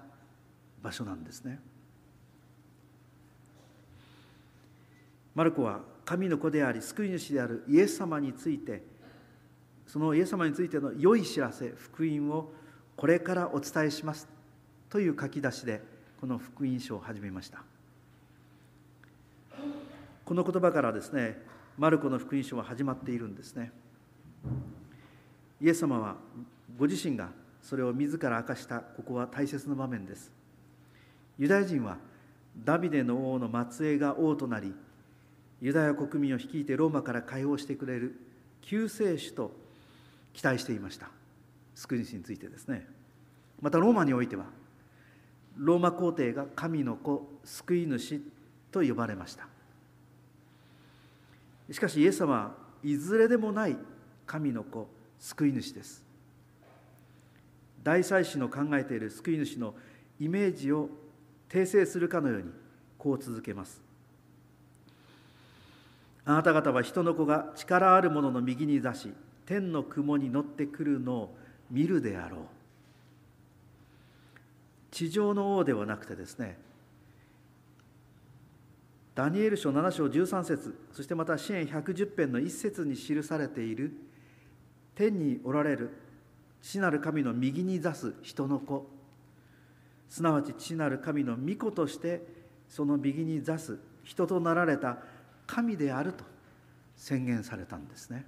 [0.82, 1.61] 場所なんですね。
[5.34, 8.82] マルコは神の子であり救い主であるイエス様について
[9.86, 12.53] そのイエス様についての良い知らせ福音を
[12.96, 14.28] これからお伝えします
[14.90, 15.82] という書き出しで
[16.20, 17.62] この福音書を始めました。
[20.31, 21.37] この言葉からですね
[21.76, 23.72] マルコの福音書は始まっているんですね。
[25.61, 26.14] イエス様は
[26.78, 30.31] ご自身がそれを自ら明かしたここは大切な場面です。
[31.37, 31.99] ユダヤ人は
[32.64, 34.72] ダビデの王の末裔が王となり
[35.61, 38.14] ユダヤ国民を率いてローマから解放してくれる
[38.62, 39.51] 救世主と
[40.33, 41.11] 期待していました。
[41.74, 42.87] 救い主についてですね。
[43.61, 44.45] またローマにおいては
[45.57, 48.20] ローマ皇帝が神の子救い主
[48.70, 49.49] と呼ばれました。
[51.71, 53.77] しかしイエス様はいずれでもない
[54.27, 56.05] 神の子救い主です。
[57.83, 59.75] 大祭司の考えている救い主の
[60.18, 60.89] イメージを
[61.49, 62.51] 訂正するかのように
[62.99, 63.81] こう続けます。
[66.25, 69.12] あなた方は人の子が力ある者の右に座し
[69.47, 71.37] 天の雲に乗ってくるのを
[71.71, 72.41] 見るであろう。
[74.91, 76.59] 地上の王ではなくてですね
[79.14, 80.78] ダニエル書7章13節。
[80.92, 83.92] そしてまた支援110編の一節に記されている。
[84.94, 85.90] 天におられる。
[86.62, 88.86] 父なる神の右に座す人の子。
[90.08, 92.22] すなわち父なる神の御子として
[92.68, 94.98] その右に座す人となられた。
[95.46, 96.24] 神であると。
[96.96, 98.26] 宣言されたんですね。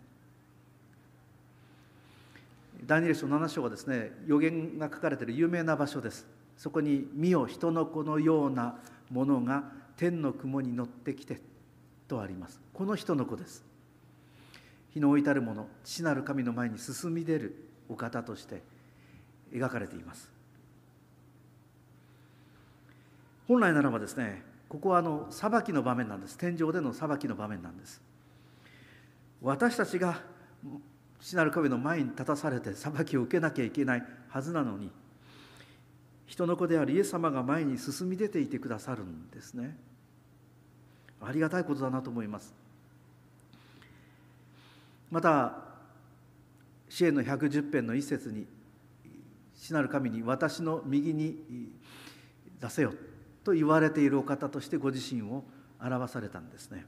[2.87, 6.27] ダニエル書7章はですね予言が書かれている有名な場所です。
[6.57, 8.79] そこに「見よ人の子のような
[9.11, 11.41] ものが天の雲に乗ってきて」
[12.09, 12.61] とあります。
[12.75, 13.65] この人の子です。
[14.91, 17.55] 日の置いたるもの父なる神の前に進み出る
[17.89, 18.65] お方として
[19.53, 20.29] 描かれています。
[23.47, 26.37] 本来ならばですねここはあの裁きの場面なんです。
[26.37, 28.03] 天井での裁きの場面なんです。
[29.41, 30.21] 私たちが
[31.21, 34.91] 父なる神の前に立たされて裁きを受けなきゃいけないはずなのに
[36.27, 39.92] 人の子であるイエス様が前に進み出ていてくださるんですね。
[41.25, 42.55] ありがたいことだなと思います。
[45.11, 45.59] また
[46.89, 48.47] 支援の110編の一節に
[49.55, 51.71] 「死なる神に私の右に
[52.61, 52.95] 出せよ」
[53.45, 55.45] と言われているお方としてご自身を
[55.81, 56.87] 表されたんですね。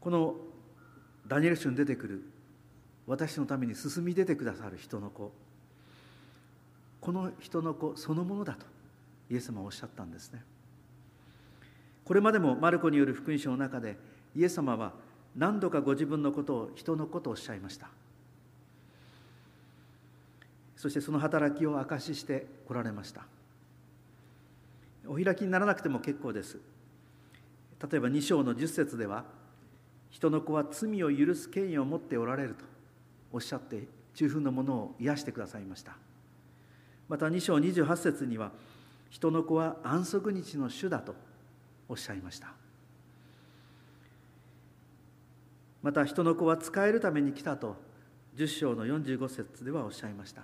[0.00, 0.36] この
[1.26, 2.22] ダニエル書に出てくる
[3.06, 5.32] 私のために進み出てくださる人の子。
[7.00, 8.77] この人の子そのものだと。
[9.30, 10.42] イエス様はおっしゃったんですね。
[12.04, 13.98] これまでもマルコによる福音書の中で
[14.34, 14.92] イエス様は
[15.36, 17.88] 何度かご自分のことを人のことをおっしゃいました。
[20.76, 23.26] そしてその働きを証ししてこられました。
[25.06, 26.58] お開きにならなくても結構です。
[27.90, 29.24] 例えば2章の10節では
[30.10, 32.64] 人の子は罪を許す権威を持っておられると
[33.32, 35.96] おっしゃって中風のものを癒してくださいました。
[37.08, 38.52] また2章28節には
[39.10, 41.14] 人の子は安息日の主だと
[41.88, 42.52] おっしゃいました。
[45.82, 47.76] また人の子は使えるために来たと
[48.36, 50.42] 10章の45節ではおっしゃいました。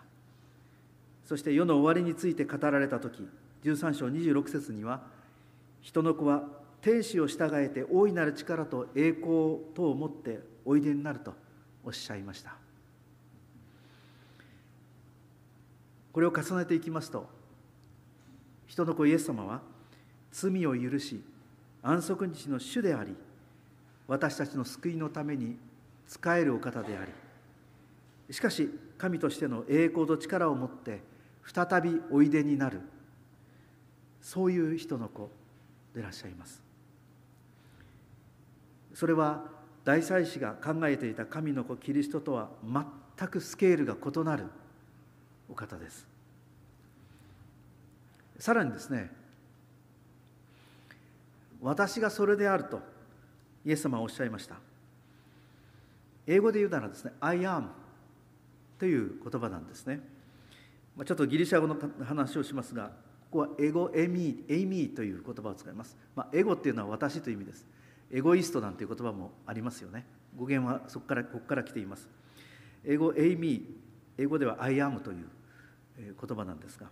[1.24, 3.26] そして世の終わりについて語られた時
[3.64, 5.02] 13章26節には
[5.80, 6.44] 人の子は
[6.80, 11.34] 天使を従えて大いなる力と栄光とを持っておいでになると
[11.84, 12.56] おっしゃいました。
[16.12, 17.26] これを重ねていきますと
[18.66, 19.60] 人の子イエス様は
[20.32, 21.22] 罪を許し
[21.82, 23.14] 安息日の主であり
[24.08, 25.56] 私たちの救いのために
[26.06, 27.12] 仕えるお方であり
[28.34, 31.00] しかし神としての栄光と力を持って
[31.44, 32.80] 再びおいでになる
[34.20, 35.30] そういう人の子
[35.92, 36.62] でいらっしゃいます。
[38.94, 39.44] それは
[39.84, 44.46] 大祭司が考えていた神の子キリストとは全くスケールが異なる
[45.50, 46.13] お方です。
[48.39, 49.11] さらにですね
[51.61, 52.80] 私がそれであると
[53.64, 54.57] イエス様はおっしゃいました。
[56.26, 57.68] 英語で言うならですね I am
[58.78, 60.01] という言葉なんですね。
[61.05, 62.93] ちょっとギリシャ語の話をしますが
[63.30, 67.66] ここはエゴエミーエイミーという言葉を使います、まあ、エゴっていうのは私という意味です。
[68.12, 70.05] エゴイストなんていう言葉もありますよね。
[70.37, 72.09] 語源はそこからここから来ています。
[72.85, 73.62] 英語エイミー
[74.18, 75.26] 英語では I am という
[75.99, 76.89] 言葉なんですが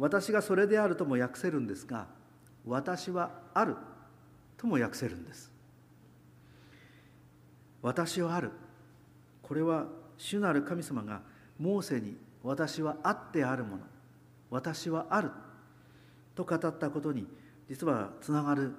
[0.00, 2.06] 私がそれであるとも訳せるんですが
[2.66, 3.76] 私はある
[4.56, 5.50] とも訳せるんです。
[7.82, 8.50] 私はある。
[9.42, 9.86] これは
[10.18, 11.22] 主なる神様が
[11.58, 13.82] モーセに私はあってあるもの。
[14.50, 15.30] 私はある。
[16.34, 17.26] と語ったことに
[17.68, 18.74] 実はつながる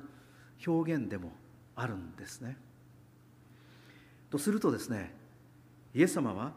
[0.65, 1.31] 表現でも
[1.75, 2.57] あるんですね。
[4.29, 5.13] とするとですね
[5.93, 6.53] イエス様は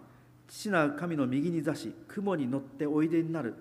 [0.48, 3.54] 父なる神の右に座し雲に乗っておいでになる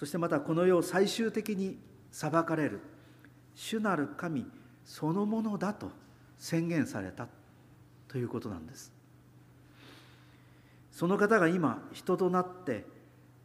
[0.00, 1.78] そしてまたこの世を最終的に
[2.10, 2.80] 裁かれる。
[3.54, 4.46] 主なる神
[4.82, 5.90] そのものだと
[6.38, 7.28] 宣言された
[8.08, 8.94] ということなんです。
[10.90, 12.86] その方が今人となって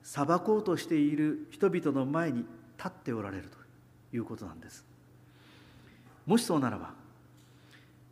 [0.02, 2.46] 裁こうとしている人々の前に
[2.78, 3.58] 立っておられると
[4.16, 4.86] いうことなんです。
[6.26, 6.94] もしそうならば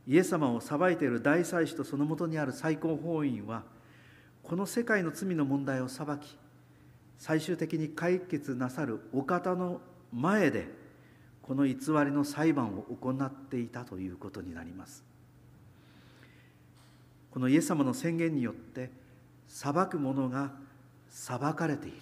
[0.06, 3.64] イエス様を裁いている大祭司とそのもとにある最高法院は
[4.44, 6.38] この世界の罪の問題を裁き
[7.24, 9.80] 最終的に解決なさるお方の
[10.12, 10.68] 前で
[11.42, 15.06] この偽りの裁判を行っていたということになります。
[17.32, 18.92] このイエス様の宣言によって
[19.48, 20.52] 裁く者が
[21.08, 21.98] 裁かれている。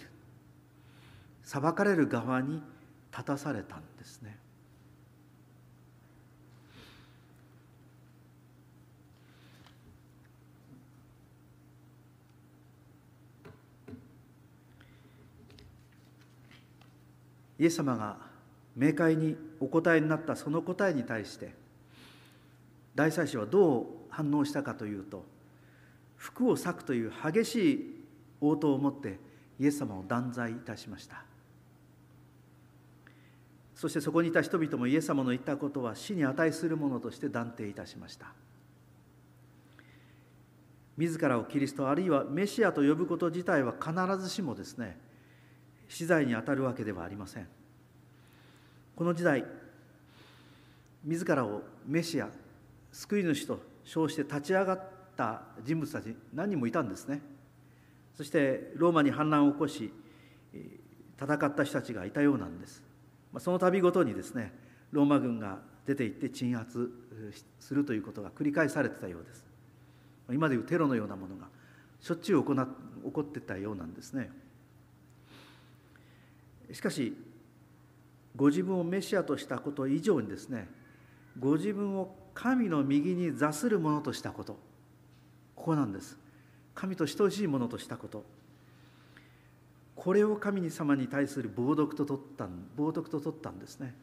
[1.44, 2.64] 裁かれる側に
[3.12, 4.40] 立たされたんですね。
[17.62, 18.18] イエス様が
[18.76, 21.54] 明快にお答えになったその答えに対して
[22.96, 25.24] 大祭司はどう反応したかというと
[26.18, 28.06] 服を裂くという激しい
[28.42, 29.20] 応答を持って
[29.60, 31.24] イエス様を断罪いたしました。
[33.76, 38.34] そしてそこにいた人々もイエス様の言ったことは死に値するものとして断定いたしました。
[40.98, 45.11] 自らをキリストあるいはメシアと呼ぶこと自体は必ずしもですね
[45.92, 47.48] 死罪にあたるわけではありません。
[48.96, 49.44] この時代
[51.04, 52.30] 自らをメシア
[52.94, 54.84] 救い主と称して立ち上がっ
[55.18, 57.22] た人物たち何人もいたんですね。
[58.16, 59.92] そしてローマに反乱を起こし
[61.20, 62.82] 戦った人たちがいたようなんです。
[63.40, 64.54] その度ごとにですね
[64.92, 66.90] ローマ軍が出て行って鎮圧
[67.60, 69.46] するということが繰り返されてたようです。
[70.32, 71.48] 今でいうテロのようなものが
[72.00, 74.30] しょっちゅう行起こってたようなんですね。
[76.74, 77.16] しかし
[78.36, 80.68] ご自分をメシアとしたこと以上にですね
[81.40, 84.54] ご自分を神の右に座するものとしたこと。
[85.56, 86.18] ここなんです。
[86.74, 88.24] 神と等しいものとしたこと。
[89.96, 92.46] これを神様に対する冒涜と取った
[92.78, 93.94] 冒涜と取ったんですね。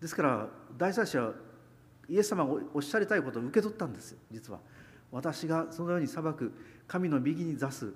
[0.00, 0.48] ですから
[0.78, 1.32] 大祭司は
[2.08, 4.60] イエス様がおっしゃりたいことを受け取ったんです実は。
[5.10, 6.52] 私がそのように裁く
[6.88, 7.92] 神の右に座す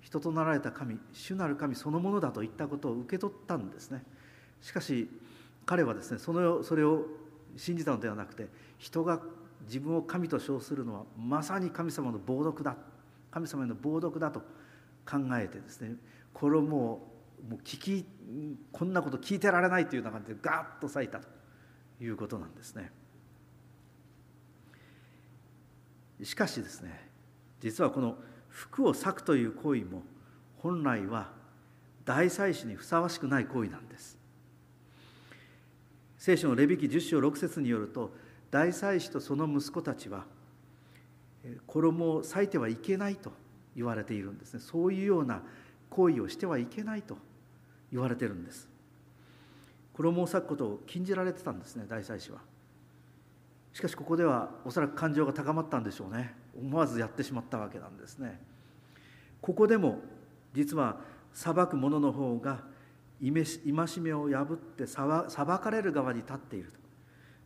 [0.00, 4.02] 人となられた神主なる神そのものだといったことを受け取ったんですね
[4.62, 5.08] しかし
[5.66, 7.04] 彼はですねそのそれを
[7.56, 8.46] 信じたのではなくて
[8.78, 9.20] 人が
[9.66, 12.76] 自分を神と称するのはまさに神様の暴読だ
[13.30, 14.40] 神様への暴読だと
[15.08, 15.96] 考えてですね
[16.32, 18.06] これをもうもう聞き
[18.72, 21.28] こんなこと聞いてられないというような感じでガーッと裂いたと
[22.00, 22.90] いうことなんですね。
[26.24, 27.08] しかしですね
[27.60, 28.16] 実はこの
[28.58, 30.02] 服を裂くという行為も
[30.58, 31.30] 本来は
[32.04, 34.18] 大祭司にふさわしくない行為なんです。
[36.18, 38.10] 聖書のレビ記10章6節によると
[38.50, 40.24] 大祭司とその息子たちは
[41.68, 43.30] 衣を裂いてはいけないと
[43.76, 44.60] 言われているんですね。
[44.60, 45.42] そういうような
[45.88, 47.16] 行為をしてはいけないと
[47.92, 48.68] 言われてるんです。
[49.94, 52.40] 衣を裂くことを禁じられてたんですね大祭司は。
[53.72, 56.34] しかしここではおそらく感情が高まったんでしょうね。
[56.58, 58.40] 思わずやってしまったわけなんですね。
[59.40, 60.00] ここでも
[60.52, 61.00] 実は
[61.32, 62.64] 裁く者の方が
[63.20, 65.06] 戒めを破って裁
[65.58, 66.72] かれる側に立っている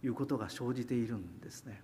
[0.01, 1.81] ということが生じているんですね。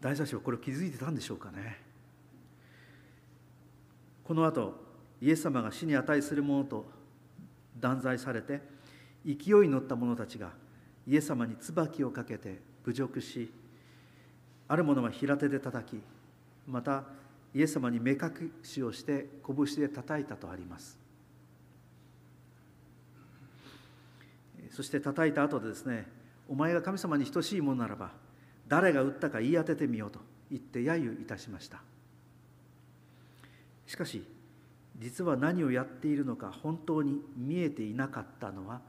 [0.00, 1.78] 大祭司はこれ気づいてたんでしょうかね。
[4.24, 4.74] この後
[5.20, 6.86] イエス様が死に値するものと
[7.78, 8.60] 断罪されて
[9.24, 10.50] 勢いに乗った者たちが
[11.06, 13.52] イエス様に椿をかけて侮辱し
[14.68, 16.00] ある者は平手で叩き
[16.66, 17.04] また
[17.54, 20.98] イエス様に目隠しをして拳で叩いたとあります。
[24.70, 26.06] そして叩いた後でですね
[26.48, 28.12] お前が神様に等しいものならば
[28.68, 30.18] 誰が打ったか言い当ててみようと
[30.50, 31.82] 言って揶揄いたしました。
[33.86, 34.24] しかし
[34.98, 38.80] 実は何をやっているのか本当に見えていなかったのは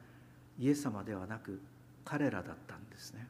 [0.57, 1.61] イエス様ではなく
[2.05, 3.27] 彼らだったんですね。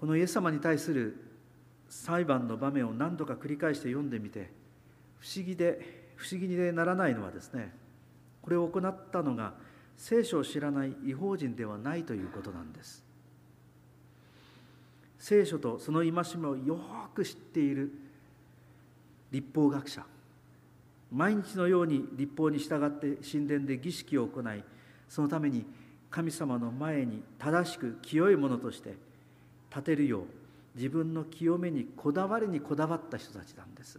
[0.00, 1.14] このイエス様に対する
[1.90, 4.50] 裁判の場面を何度か繰り返して読んでみて
[5.18, 7.70] 不思議で不思議にならないのはですね
[8.40, 9.52] これを行ったのが
[9.98, 13.04] 聖書を知らない違法人ではないということなんです。
[15.18, 16.80] 聖書とその戒めをよ
[17.14, 17.92] く知っている
[19.30, 20.06] 立法学者
[21.12, 24.64] 毎日のように立法に従って神殿で儀式を行い
[25.10, 25.66] そのために
[26.08, 29.09] 神様の前に正しく清いものとして
[29.70, 30.24] 立てるよう
[30.74, 33.98] 自分の清めにこだわりにこだわった人たちなんです。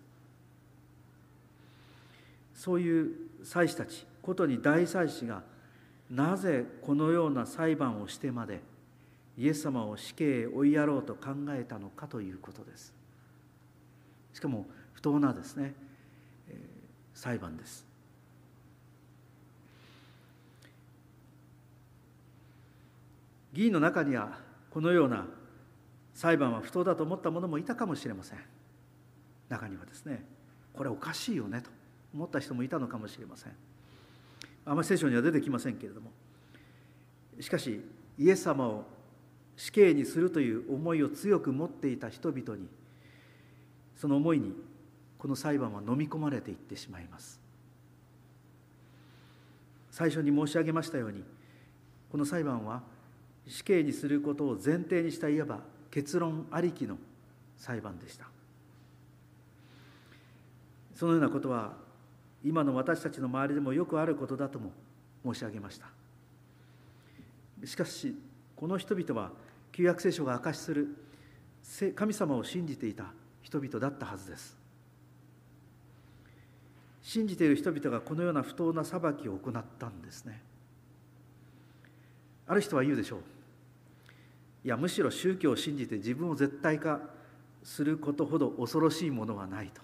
[2.55, 3.11] そういう
[3.43, 5.41] 祭司たちことに大祭司が
[6.11, 8.59] なぜこのような裁判をしてまで
[9.37, 12.93] イエス様を死刑へ追いやろうと考えたのかということです。
[14.33, 15.73] しかも不当なですね、
[16.49, 16.57] えー、
[17.13, 17.85] 裁判です。
[23.53, 25.25] 議員の中にはこのような
[26.21, 28.39] 裁判は不当だと思った者もいたかもしれません。
[29.49, 30.23] 中にはですね
[30.71, 31.71] これおかしいよねと
[32.13, 33.53] 思った人もいたのかもしれません。
[34.63, 36.11] あまり聖書には出てきませんけれども
[37.39, 37.81] しかし
[38.19, 38.85] イエス様を
[39.57, 42.67] 死刑にするという思いを強く持っていた人々に
[43.95, 44.53] その思いに
[45.17, 47.39] この裁判は飲み込まれていってしまいます。
[49.89, 51.23] 最初に申し上げましたように
[52.11, 52.83] この裁判は
[53.47, 56.97] 死刑にすることを前提にしたいわば結論ありきの
[57.57, 58.25] 裁判でした。
[60.95, 61.73] そのようなことは
[62.43, 64.71] 今の私たちの周りでもよくあることだとも
[65.23, 65.87] 申し上げました。
[67.65, 68.15] しかし
[68.55, 69.31] この人々は
[69.71, 70.95] 旧約聖書が明かしする
[71.95, 73.05] 神様を信じていた
[73.41, 74.57] 人々だったはずです。
[77.01, 80.41] 信じている人々がこのような不当な裁きを行ったんですね。
[82.47, 83.19] ある人は言うでしょう。
[84.63, 86.99] いやむしろ宗教を信じて自分を絶対化
[87.63, 89.81] することほど恐ろしいものはないと。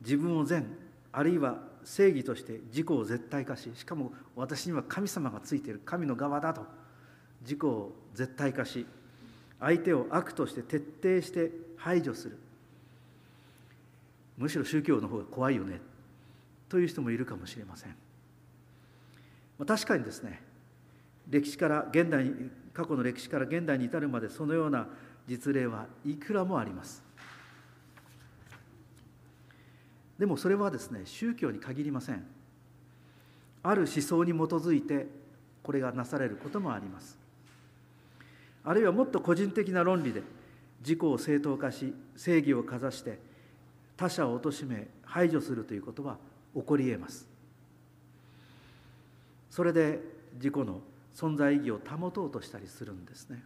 [0.00, 0.66] 自分を善
[1.12, 6.66] あるいは正義として自己を絶対化ししかも私には神様がついている神の側だと。
[7.42, 8.84] 自己を絶対化し
[9.60, 12.38] 相手を悪として徹底して排除する。
[14.36, 15.80] むしろ宗教の方が怖いよね。
[16.68, 17.94] という人もいるかもしれません。
[19.66, 20.40] 確かにですね
[21.28, 24.88] 歴史から現代に過去の歴史から現代に至るまでそのような
[25.26, 27.02] 実例はいくらもあります。
[30.18, 32.24] でもそれはですね宗教に限りません。
[33.62, 35.06] ある思想に基づいて
[35.62, 37.18] これがなされることもあります。
[38.64, 40.22] あるいはもっと個人的な論理で
[40.80, 43.18] 自己を正当化し正義をかざして
[43.96, 46.16] 他者を貶め排除するということは
[46.54, 47.26] 起こりえます。
[49.50, 50.00] それで
[50.34, 50.80] 自己の
[51.18, 53.42] 存在意義を保とうとしたりするんですね。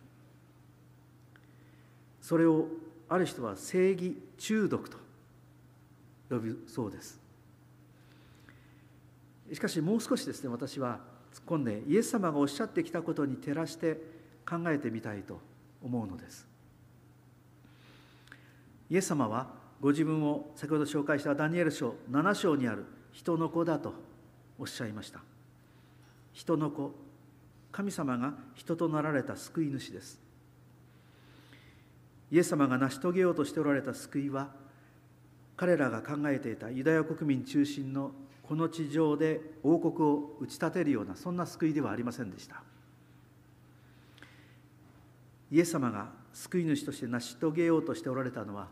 [2.20, 2.66] それを
[3.08, 4.98] ある人は正義中毒と
[6.28, 7.18] 呼ぶそうです。
[9.54, 11.00] しかしもう少しですね私は
[11.32, 13.96] 突っ込んでイエス様がおっしゃってきたことに照らして
[14.46, 15.40] 考えてみたいと
[15.82, 16.46] 思うのです。
[18.90, 19.48] イエス様は
[19.80, 23.94] ご自分を先ほど紹介したダニエル書7章にある人の子だと
[24.58, 25.20] おっしゃいました。
[26.34, 26.92] 人の子
[27.72, 30.20] 神様が人となられた救い主です。
[32.30, 34.50] イエス様が成し遂げようとしておられた救いは
[35.56, 38.12] 彼らが考えていたユダヤ国民中心の
[38.42, 42.62] この地上で王国を打ち立てるようなそんな救いではありませんでした。
[45.50, 48.68] イエス様が救い主として成し遂げようとしておられたのは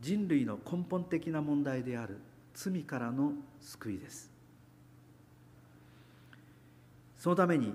[0.00, 2.18] 人類の根本的な問題である
[2.54, 4.30] 罪からの救いです。
[7.18, 7.74] そのために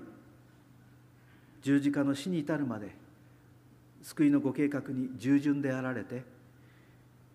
[1.62, 2.94] 十字架の死に至るまで
[4.02, 6.24] 救いのご計画に従順であられて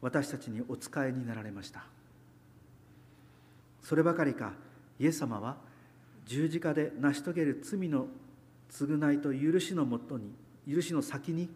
[0.02, 1.84] 私たちにお仕えになられました。
[3.82, 4.54] そればかりか
[5.00, 5.56] イエス様は
[6.26, 8.08] 十字架で成し遂げる罪の
[8.70, 10.34] 償いと許しのもとに
[10.70, 11.50] 許しの先に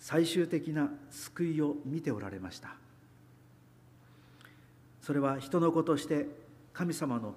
[0.00, 2.74] 最終的な救いを見ておられました。
[5.00, 6.26] それは人の子として
[6.72, 7.34] 神様の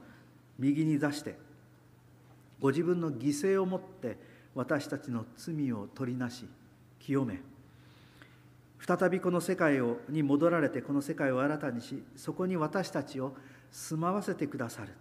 [0.58, 1.36] 右に座して
[2.60, 4.18] ご自分の犠牲をもって
[4.56, 6.46] 私たちの罪を取りなし
[7.00, 7.40] 清め
[8.80, 13.36] 再びこの世界をに戻られてこの世界を新たにしそこに私たちを
[13.72, 14.94] 住まわせてくださる。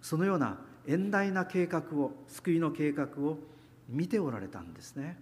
[0.00, 3.38] そのような遠大な計画を救いの計画を
[3.88, 5.18] 見ておられたんですね。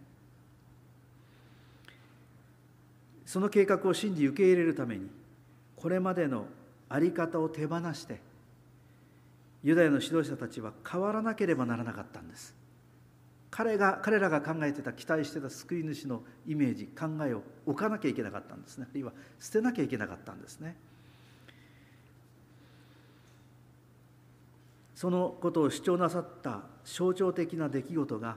[3.25, 5.09] その計画を信じ受け入れるために
[5.77, 6.47] これまでの
[6.91, 8.21] 在り方を手放して
[9.63, 12.55] ユダヤの指導者たちは変わらなければならなかったんです。
[13.51, 18.87] 彼が彼らが考えてた期待してた救い主のイメージ考えを置かなきゃいけなかったんですね。
[18.89, 20.75] あるいは捨てなきゃいけなかったんですね。
[24.95, 28.37] そのことを主張なさった象徴的な出来事が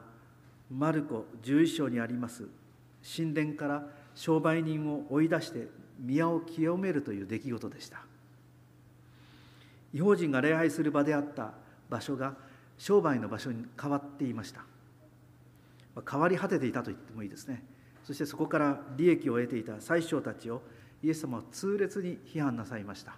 [0.69, 2.47] マルコ11章にあります。
[3.15, 5.67] 神殿から商売人を追い出して
[5.99, 8.03] 宮を清めるという出来事でした。
[9.95, 11.53] 違法人が礼拝する場であった
[11.89, 12.35] 場所が
[12.77, 14.65] 商売の場所に変わっていました。
[16.11, 17.63] 変わり果てていたと言ってもいいですね。
[18.03, 20.61] そしてそこから利益を得ていた宰相たちを
[21.01, 23.15] イエス様は痛烈に批判なさいました。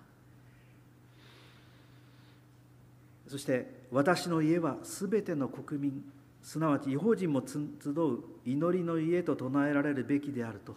[3.27, 6.03] そして私の家はすべての国民
[6.43, 10.75] すなわち違法人も集う祈りの家と唱えられるべきであると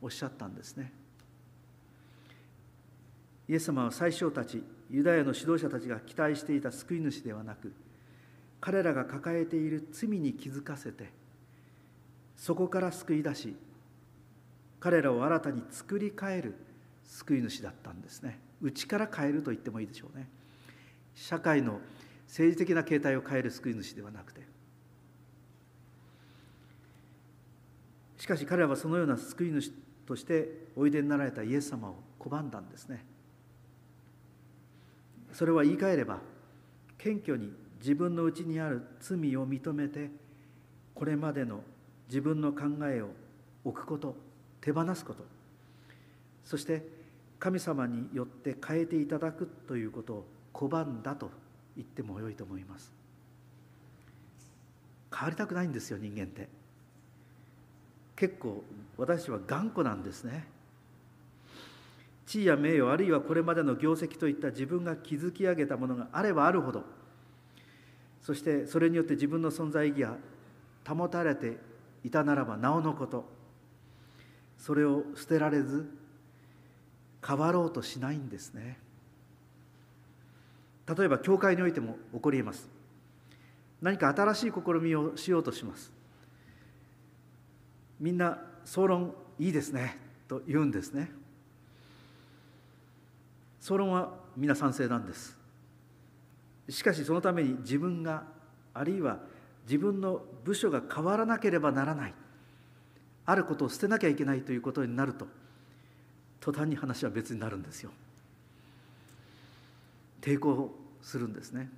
[0.00, 0.92] おっしゃったんですね。
[3.48, 4.62] イエス様は最小たち
[4.92, 7.72] ユダヤの指導者たちが期待していた救い主ではなく
[8.60, 11.10] 彼らが抱えている罪に気づかせて
[12.36, 13.56] そこから救い出し
[14.78, 16.54] 彼らを新たに作り変える
[17.04, 18.40] 救い主だったんですね。
[18.60, 20.28] 内から変えると言ってもいいでしょうね。
[21.14, 21.80] 社会の
[22.26, 24.40] 政治的な形態を変える救い主ではなくて。
[28.18, 29.70] しかし彼らはそのような救い主
[30.06, 33.04] としておいでになられたイエス様を拒んだんですね。
[35.32, 36.18] それは言い換えれば
[36.98, 40.10] 謙虚に自分の内にある罪を認めて
[40.94, 41.62] これまでの
[42.08, 43.08] 自分の考えを
[43.64, 44.14] 置くこと
[44.60, 45.24] 手放すこと。
[46.44, 46.86] そして
[47.38, 51.30] 神様によって変えていただくということを拒んだと
[51.76, 52.92] 言ってもよいと思います。
[55.12, 56.48] 変わりたくないんですよ人間って。
[58.14, 58.62] 結構
[58.96, 60.46] 私は頑固なんですね。
[62.26, 66.84] 地位や名誉あるいはこれまでの業績といった自分が築き上げたものがあればあるほど
[68.22, 70.16] そしてそれによって自分の存在意義が
[70.86, 71.58] 保たれて
[72.04, 73.24] いたならばなおのこと
[74.56, 75.90] それを捨てられず
[77.26, 78.78] 変わろうとしないんですね。
[80.96, 82.68] 例えば教会においても起こりえます。
[83.80, 85.92] 何か新しい試みをしようとします。
[87.98, 89.98] みんな総論いいですね
[90.28, 91.10] と言うんですね。
[93.62, 95.38] 総論は皆賛成なんです。
[96.68, 98.24] しかしそのために自分が
[98.74, 99.20] あるいは
[99.66, 102.14] 自分の部署が変わらなければならない。
[103.24, 105.28] あることを捨てなきゃいけないということになると
[106.40, 107.92] 途端に話は別になるんですよ。
[110.20, 111.70] 抵抗するんですね。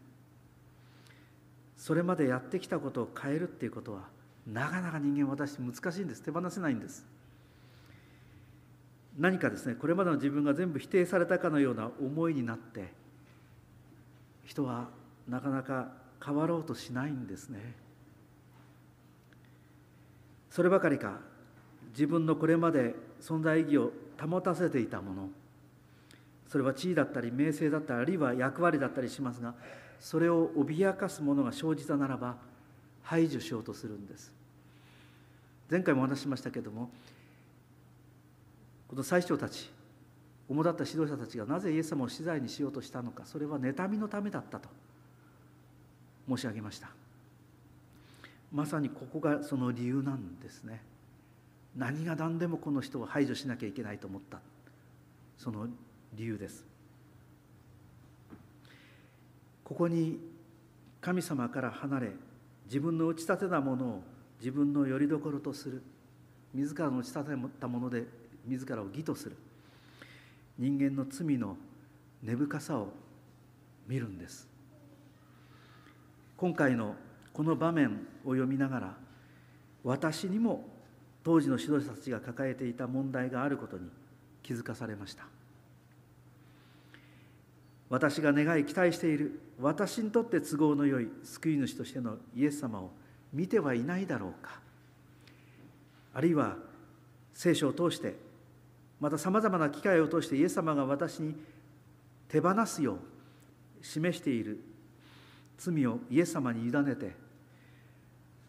[1.77, 4.05] それまでやってきたことを変えるっていうことは
[4.47, 6.23] なかなか人間私難しいんです。
[6.23, 7.05] 手放せないんです。
[9.19, 12.93] 何かですねこれまでの自分が全部否定されたかのような思いになって
[14.45, 14.89] 人は
[15.29, 15.93] なかなか
[16.25, 17.75] 変わろうとしないんですね。
[20.51, 21.19] そればかりか
[21.91, 25.29] 自分のこれまで存在意義を保たせていたもの
[26.49, 29.55] それは地位だったり名声だったりあるいは役割だったりしますが
[29.99, 32.37] それを脅かすものが生じたならば
[33.03, 34.33] 排除しようとするんです。
[35.71, 36.91] 前回もお話ししましたけれども
[38.95, 39.69] この最長たち
[40.49, 44.69] 主だった指導者たちがなぜイエス様を死罪にしようとしたのかそれは妬みのためだったと
[46.29, 46.91] 申し上げました。
[48.53, 50.81] まさにここがその理由なんですね。
[51.77, 54.39] 何が何でもこの人を排除しなきゃいけないと思った。
[55.39, 55.67] その
[56.15, 56.65] 理由です。
[59.65, 60.21] ここに
[61.01, 62.13] 神様から離れ
[62.67, 64.03] 自分の打ち立てたものを
[64.39, 65.83] 自分のよりどころとする
[66.55, 69.37] 自らの打ち立てたもので自らを義とする。
[70.59, 71.57] 人間の罪の
[72.23, 72.89] 根深さを
[73.87, 74.49] 見るんです。
[76.37, 76.95] 今回の
[77.33, 78.97] この場面を読みながら
[79.83, 80.69] 私にも
[81.23, 83.89] 当時の指導者たちが抱えていた問題があることに
[84.43, 85.27] 気づかされました。
[87.91, 92.91] 私が願い期待している私にとって都合のよい救い主としてのイエス様を
[93.33, 94.59] 見てはいないだろうか。
[96.13, 96.57] あるいは
[97.33, 98.15] 聖書を通して
[99.05, 101.37] またさまざまな機会を通してイエス様が私に
[102.27, 102.97] 手放すよう
[103.83, 104.65] 示している
[105.59, 107.15] 罪をイエス様に委ねて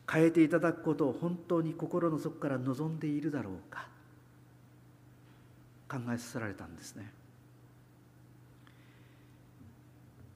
[0.10, 3.90] 変えていただくことを本当に心の底から望んでいるだろうか
[5.90, 7.12] 考えさせられたんですね。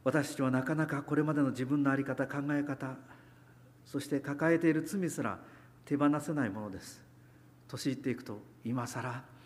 [0.04, 2.98] 私たちはなかなかこれまでの自分の在り方考え方
[3.86, 5.40] そして抱えている罪すら
[5.86, 7.02] 手放せないものです。
[7.70, 9.39] 年いっていくと今更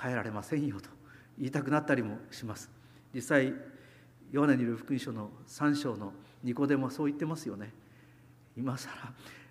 [0.00, 0.90] 変えられませんよと
[1.38, 2.70] 言いたくなったりもします。
[3.14, 3.54] 実際
[4.32, 7.72] ヨハネにいる福音書の3章のニコデもそう言ってますよね。
[8.56, 8.90] 今更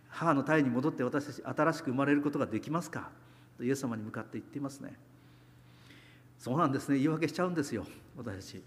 [0.10, 3.10] 母の体に戻って私たち新しく生まれることができますか？
[3.58, 4.94] とイエス様に向かって言っていますね。
[6.38, 6.96] そうなんですね。
[6.96, 7.86] 言い訳しちゃうんですよ
[8.18, 8.64] 私たち。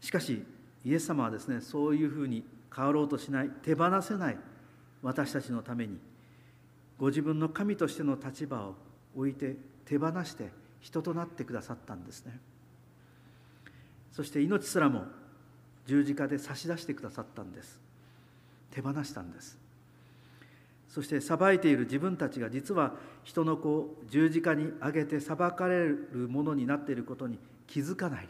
[0.00, 0.42] しかし
[0.84, 2.44] イエス様はですねそういうふうに
[2.74, 4.38] 変わろうとしない手放せない
[5.02, 5.98] 私たちのために
[6.98, 8.74] ご自分の神としての立場を
[9.16, 10.50] 置いて手放して
[10.80, 12.38] 人となってくださったんですね。
[14.12, 15.04] そして命すらも
[15.86, 17.78] 十字架で差し出してくださったんです。
[18.70, 19.58] 手放したんです。
[20.88, 28.28] そして裁いている自分たちが実は人の子を十字架に上げて裁かれるものになっていることに気づかない。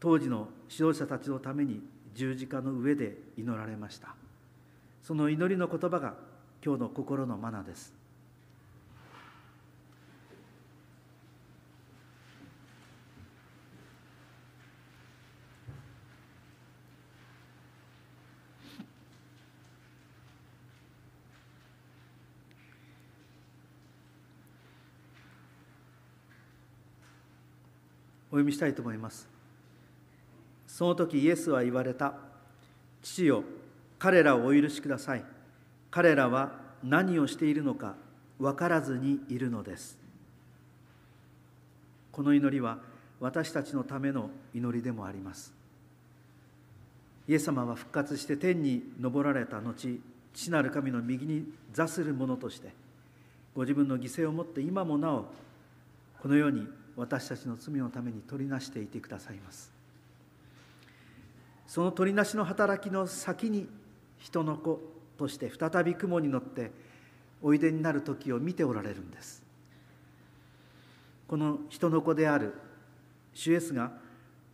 [0.00, 1.82] 当時の指導者たちのために
[2.14, 4.14] 十字架の上で祈られました。
[5.02, 6.14] その祈りの言葉が
[6.64, 7.97] 今日の心のマナです。
[28.38, 29.28] 読みしたいと思います。
[30.66, 32.14] その時イエスは言われた。
[33.02, 33.44] 父よ
[33.98, 35.24] 彼らをお許しください。
[35.90, 37.94] 彼らは何をしているのか
[38.38, 39.98] 分からずにいるのです。
[42.12, 42.78] この祈りは
[43.20, 45.52] 私たちのための祈りでもあります。
[47.26, 49.74] イエス様は復活して天に昇られた後
[50.32, 52.72] 父なる神の右に座する者として
[53.54, 55.26] ご自分の犠牲をもって今もなお
[56.22, 56.66] このように
[56.98, 59.72] 私たちの罪のために取りなしていてくださいます。
[61.68, 63.68] その取りなしの働きの先に
[64.18, 64.80] 人の子
[65.16, 66.72] として再び雲に乗って
[67.40, 69.44] おいでになる時を見ておられるんです。
[71.28, 72.54] この人の子である
[73.32, 73.92] 主イエスが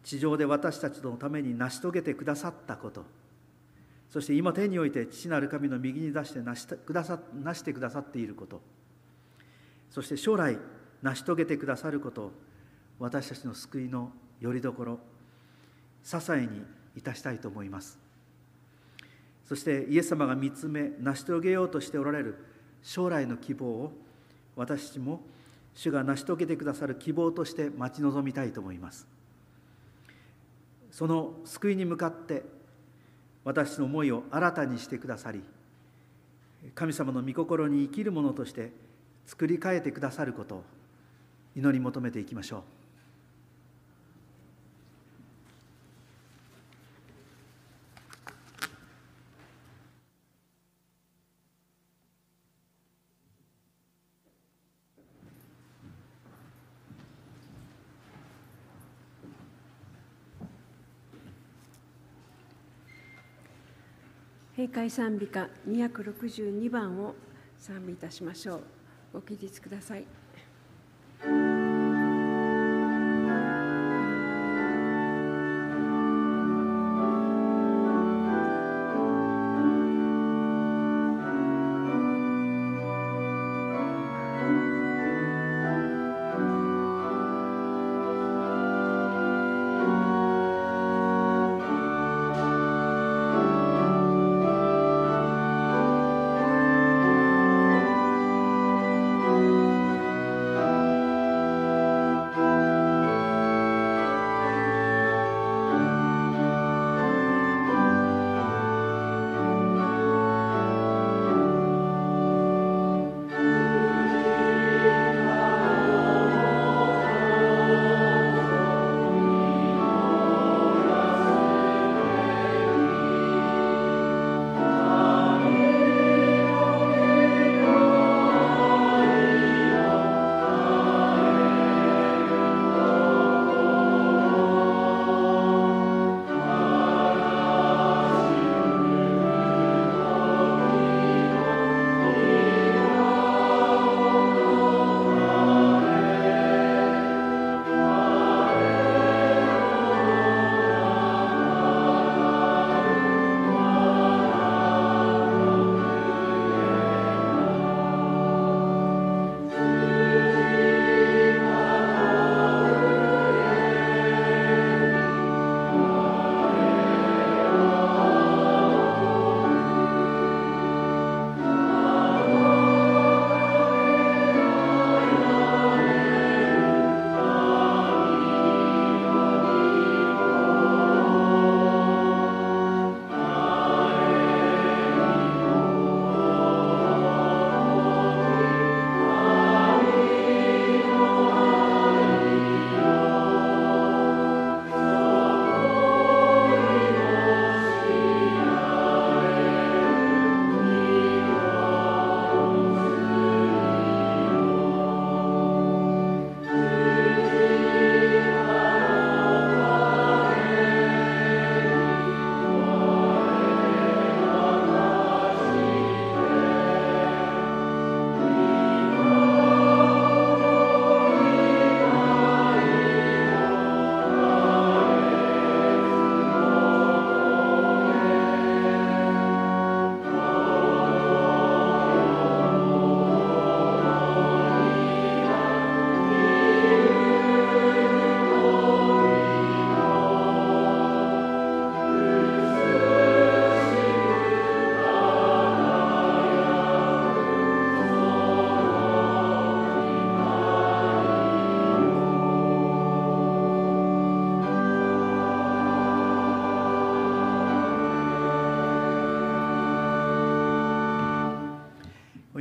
[0.03, 3.05] 地上で私たちのために成し遂げてくださったこと。
[4.11, 8.61] そして今天において父なる神の右に出して成してくださ成してくださっていること。
[9.90, 10.59] そして将来
[11.05, 12.32] 成し遂げてくださること
[12.98, 14.98] 私たちの救いのよりどころ
[16.02, 16.62] 支えに
[16.96, 17.98] いたしたいと思います。
[19.44, 22.38] そしてイエス様が見つめ成し遂げようとしておられる
[22.82, 23.92] 将来の希望を
[24.57, 25.20] 私たちも
[25.74, 29.07] 主が成し遂げてくださる希望として待ち望みたいと思います。
[30.90, 32.44] その救いに向かって
[33.44, 35.42] 私の思いを新たにしてくださり
[36.74, 38.72] 神様の御心に生きるものとして
[39.26, 40.64] 作り変えてくださることを
[41.57, 42.62] 祈り求めていきましょう
[64.57, 67.16] 閉会賛美歌262番を
[67.59, 68.61] 賛美いたしましょう。
[69.14, 70.05] ご起立ください。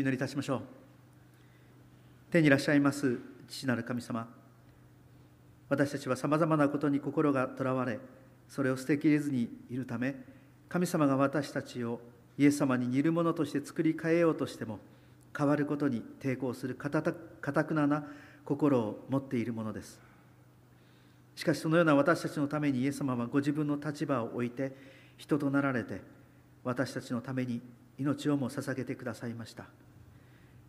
[0.04, 0.62] 祈りいたしましょう。
[2.30, 4.28] 天にいらっしゃいます父なる神様。
[5.70, 8.00] 私たちはさまざまなことに心がとらわれ
[8.50, 10.14] それを捨てきれずにいるため
[10.68, 12.02] 神様が私たちを
[12.38, 14.80] イエス様に似るものとして作り変えようとしても
[15.36, 17.02] 変わることに抵抗するかた
[17.64, 18.06] くなな
[18.44, 20.02] 心を持っているものです。
[21.38, 24.76] しかしそのような私たちのためにイエス様はご自分の立場を置いて
[25.16, 26.02] 人となられて
[26.66, 27.62] 私たちのために
[27.98, 29.64] 命をも捧げてくださいました。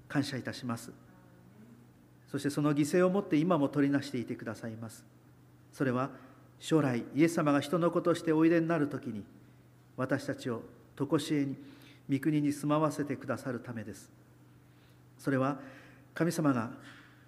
[0.09, 0.93] 感謝いたします。
[2.31, 5.05] そしてその犠牲をもって今も取りなしていてくださいます。
[5.73, 6.11] それは
[6.59, 9.23] 将来イエス様が人の子としておいでになる時に
[9.97, 10.63] 私たちを
[10.97, 11.57] 常しえに
[12.11, 14.11] 御国に住まわせてくださるためです。
[15.19, 15.59] それは
[16.15, 16.71] 神様が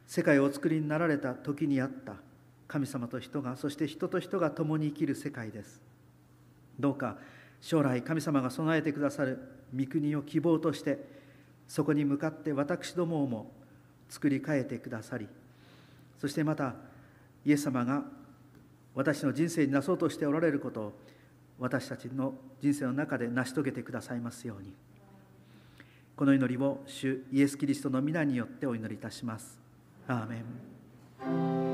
[0.07, 2.15] 世界をお作りになられた時にあった
[2.69, 5.83] 神様と人がそして人と人が共に生きる世界です。
[6.79, 7.17] どうか
[7.61, 9.39] 将来神様が備えてくださる
[9.77, 10.99] 御国を希望として
[11.69, 13.53] そこに向かって私どもをも
[14.09, 15.29] 作り変えてくださり
[16.19, 16.75] そしてまた
[17.45, 18.05] イエス様が
[18.95, 20.93] 私の人生になそうとしておられることを
[21.59, 24.73] 私たちの人生の中で成し遂げてくださいますように
[26.17, 29.59] この祈りを主イエス・キリストの皆によってお祈りいたします。
[30.09, 31.66] アーメン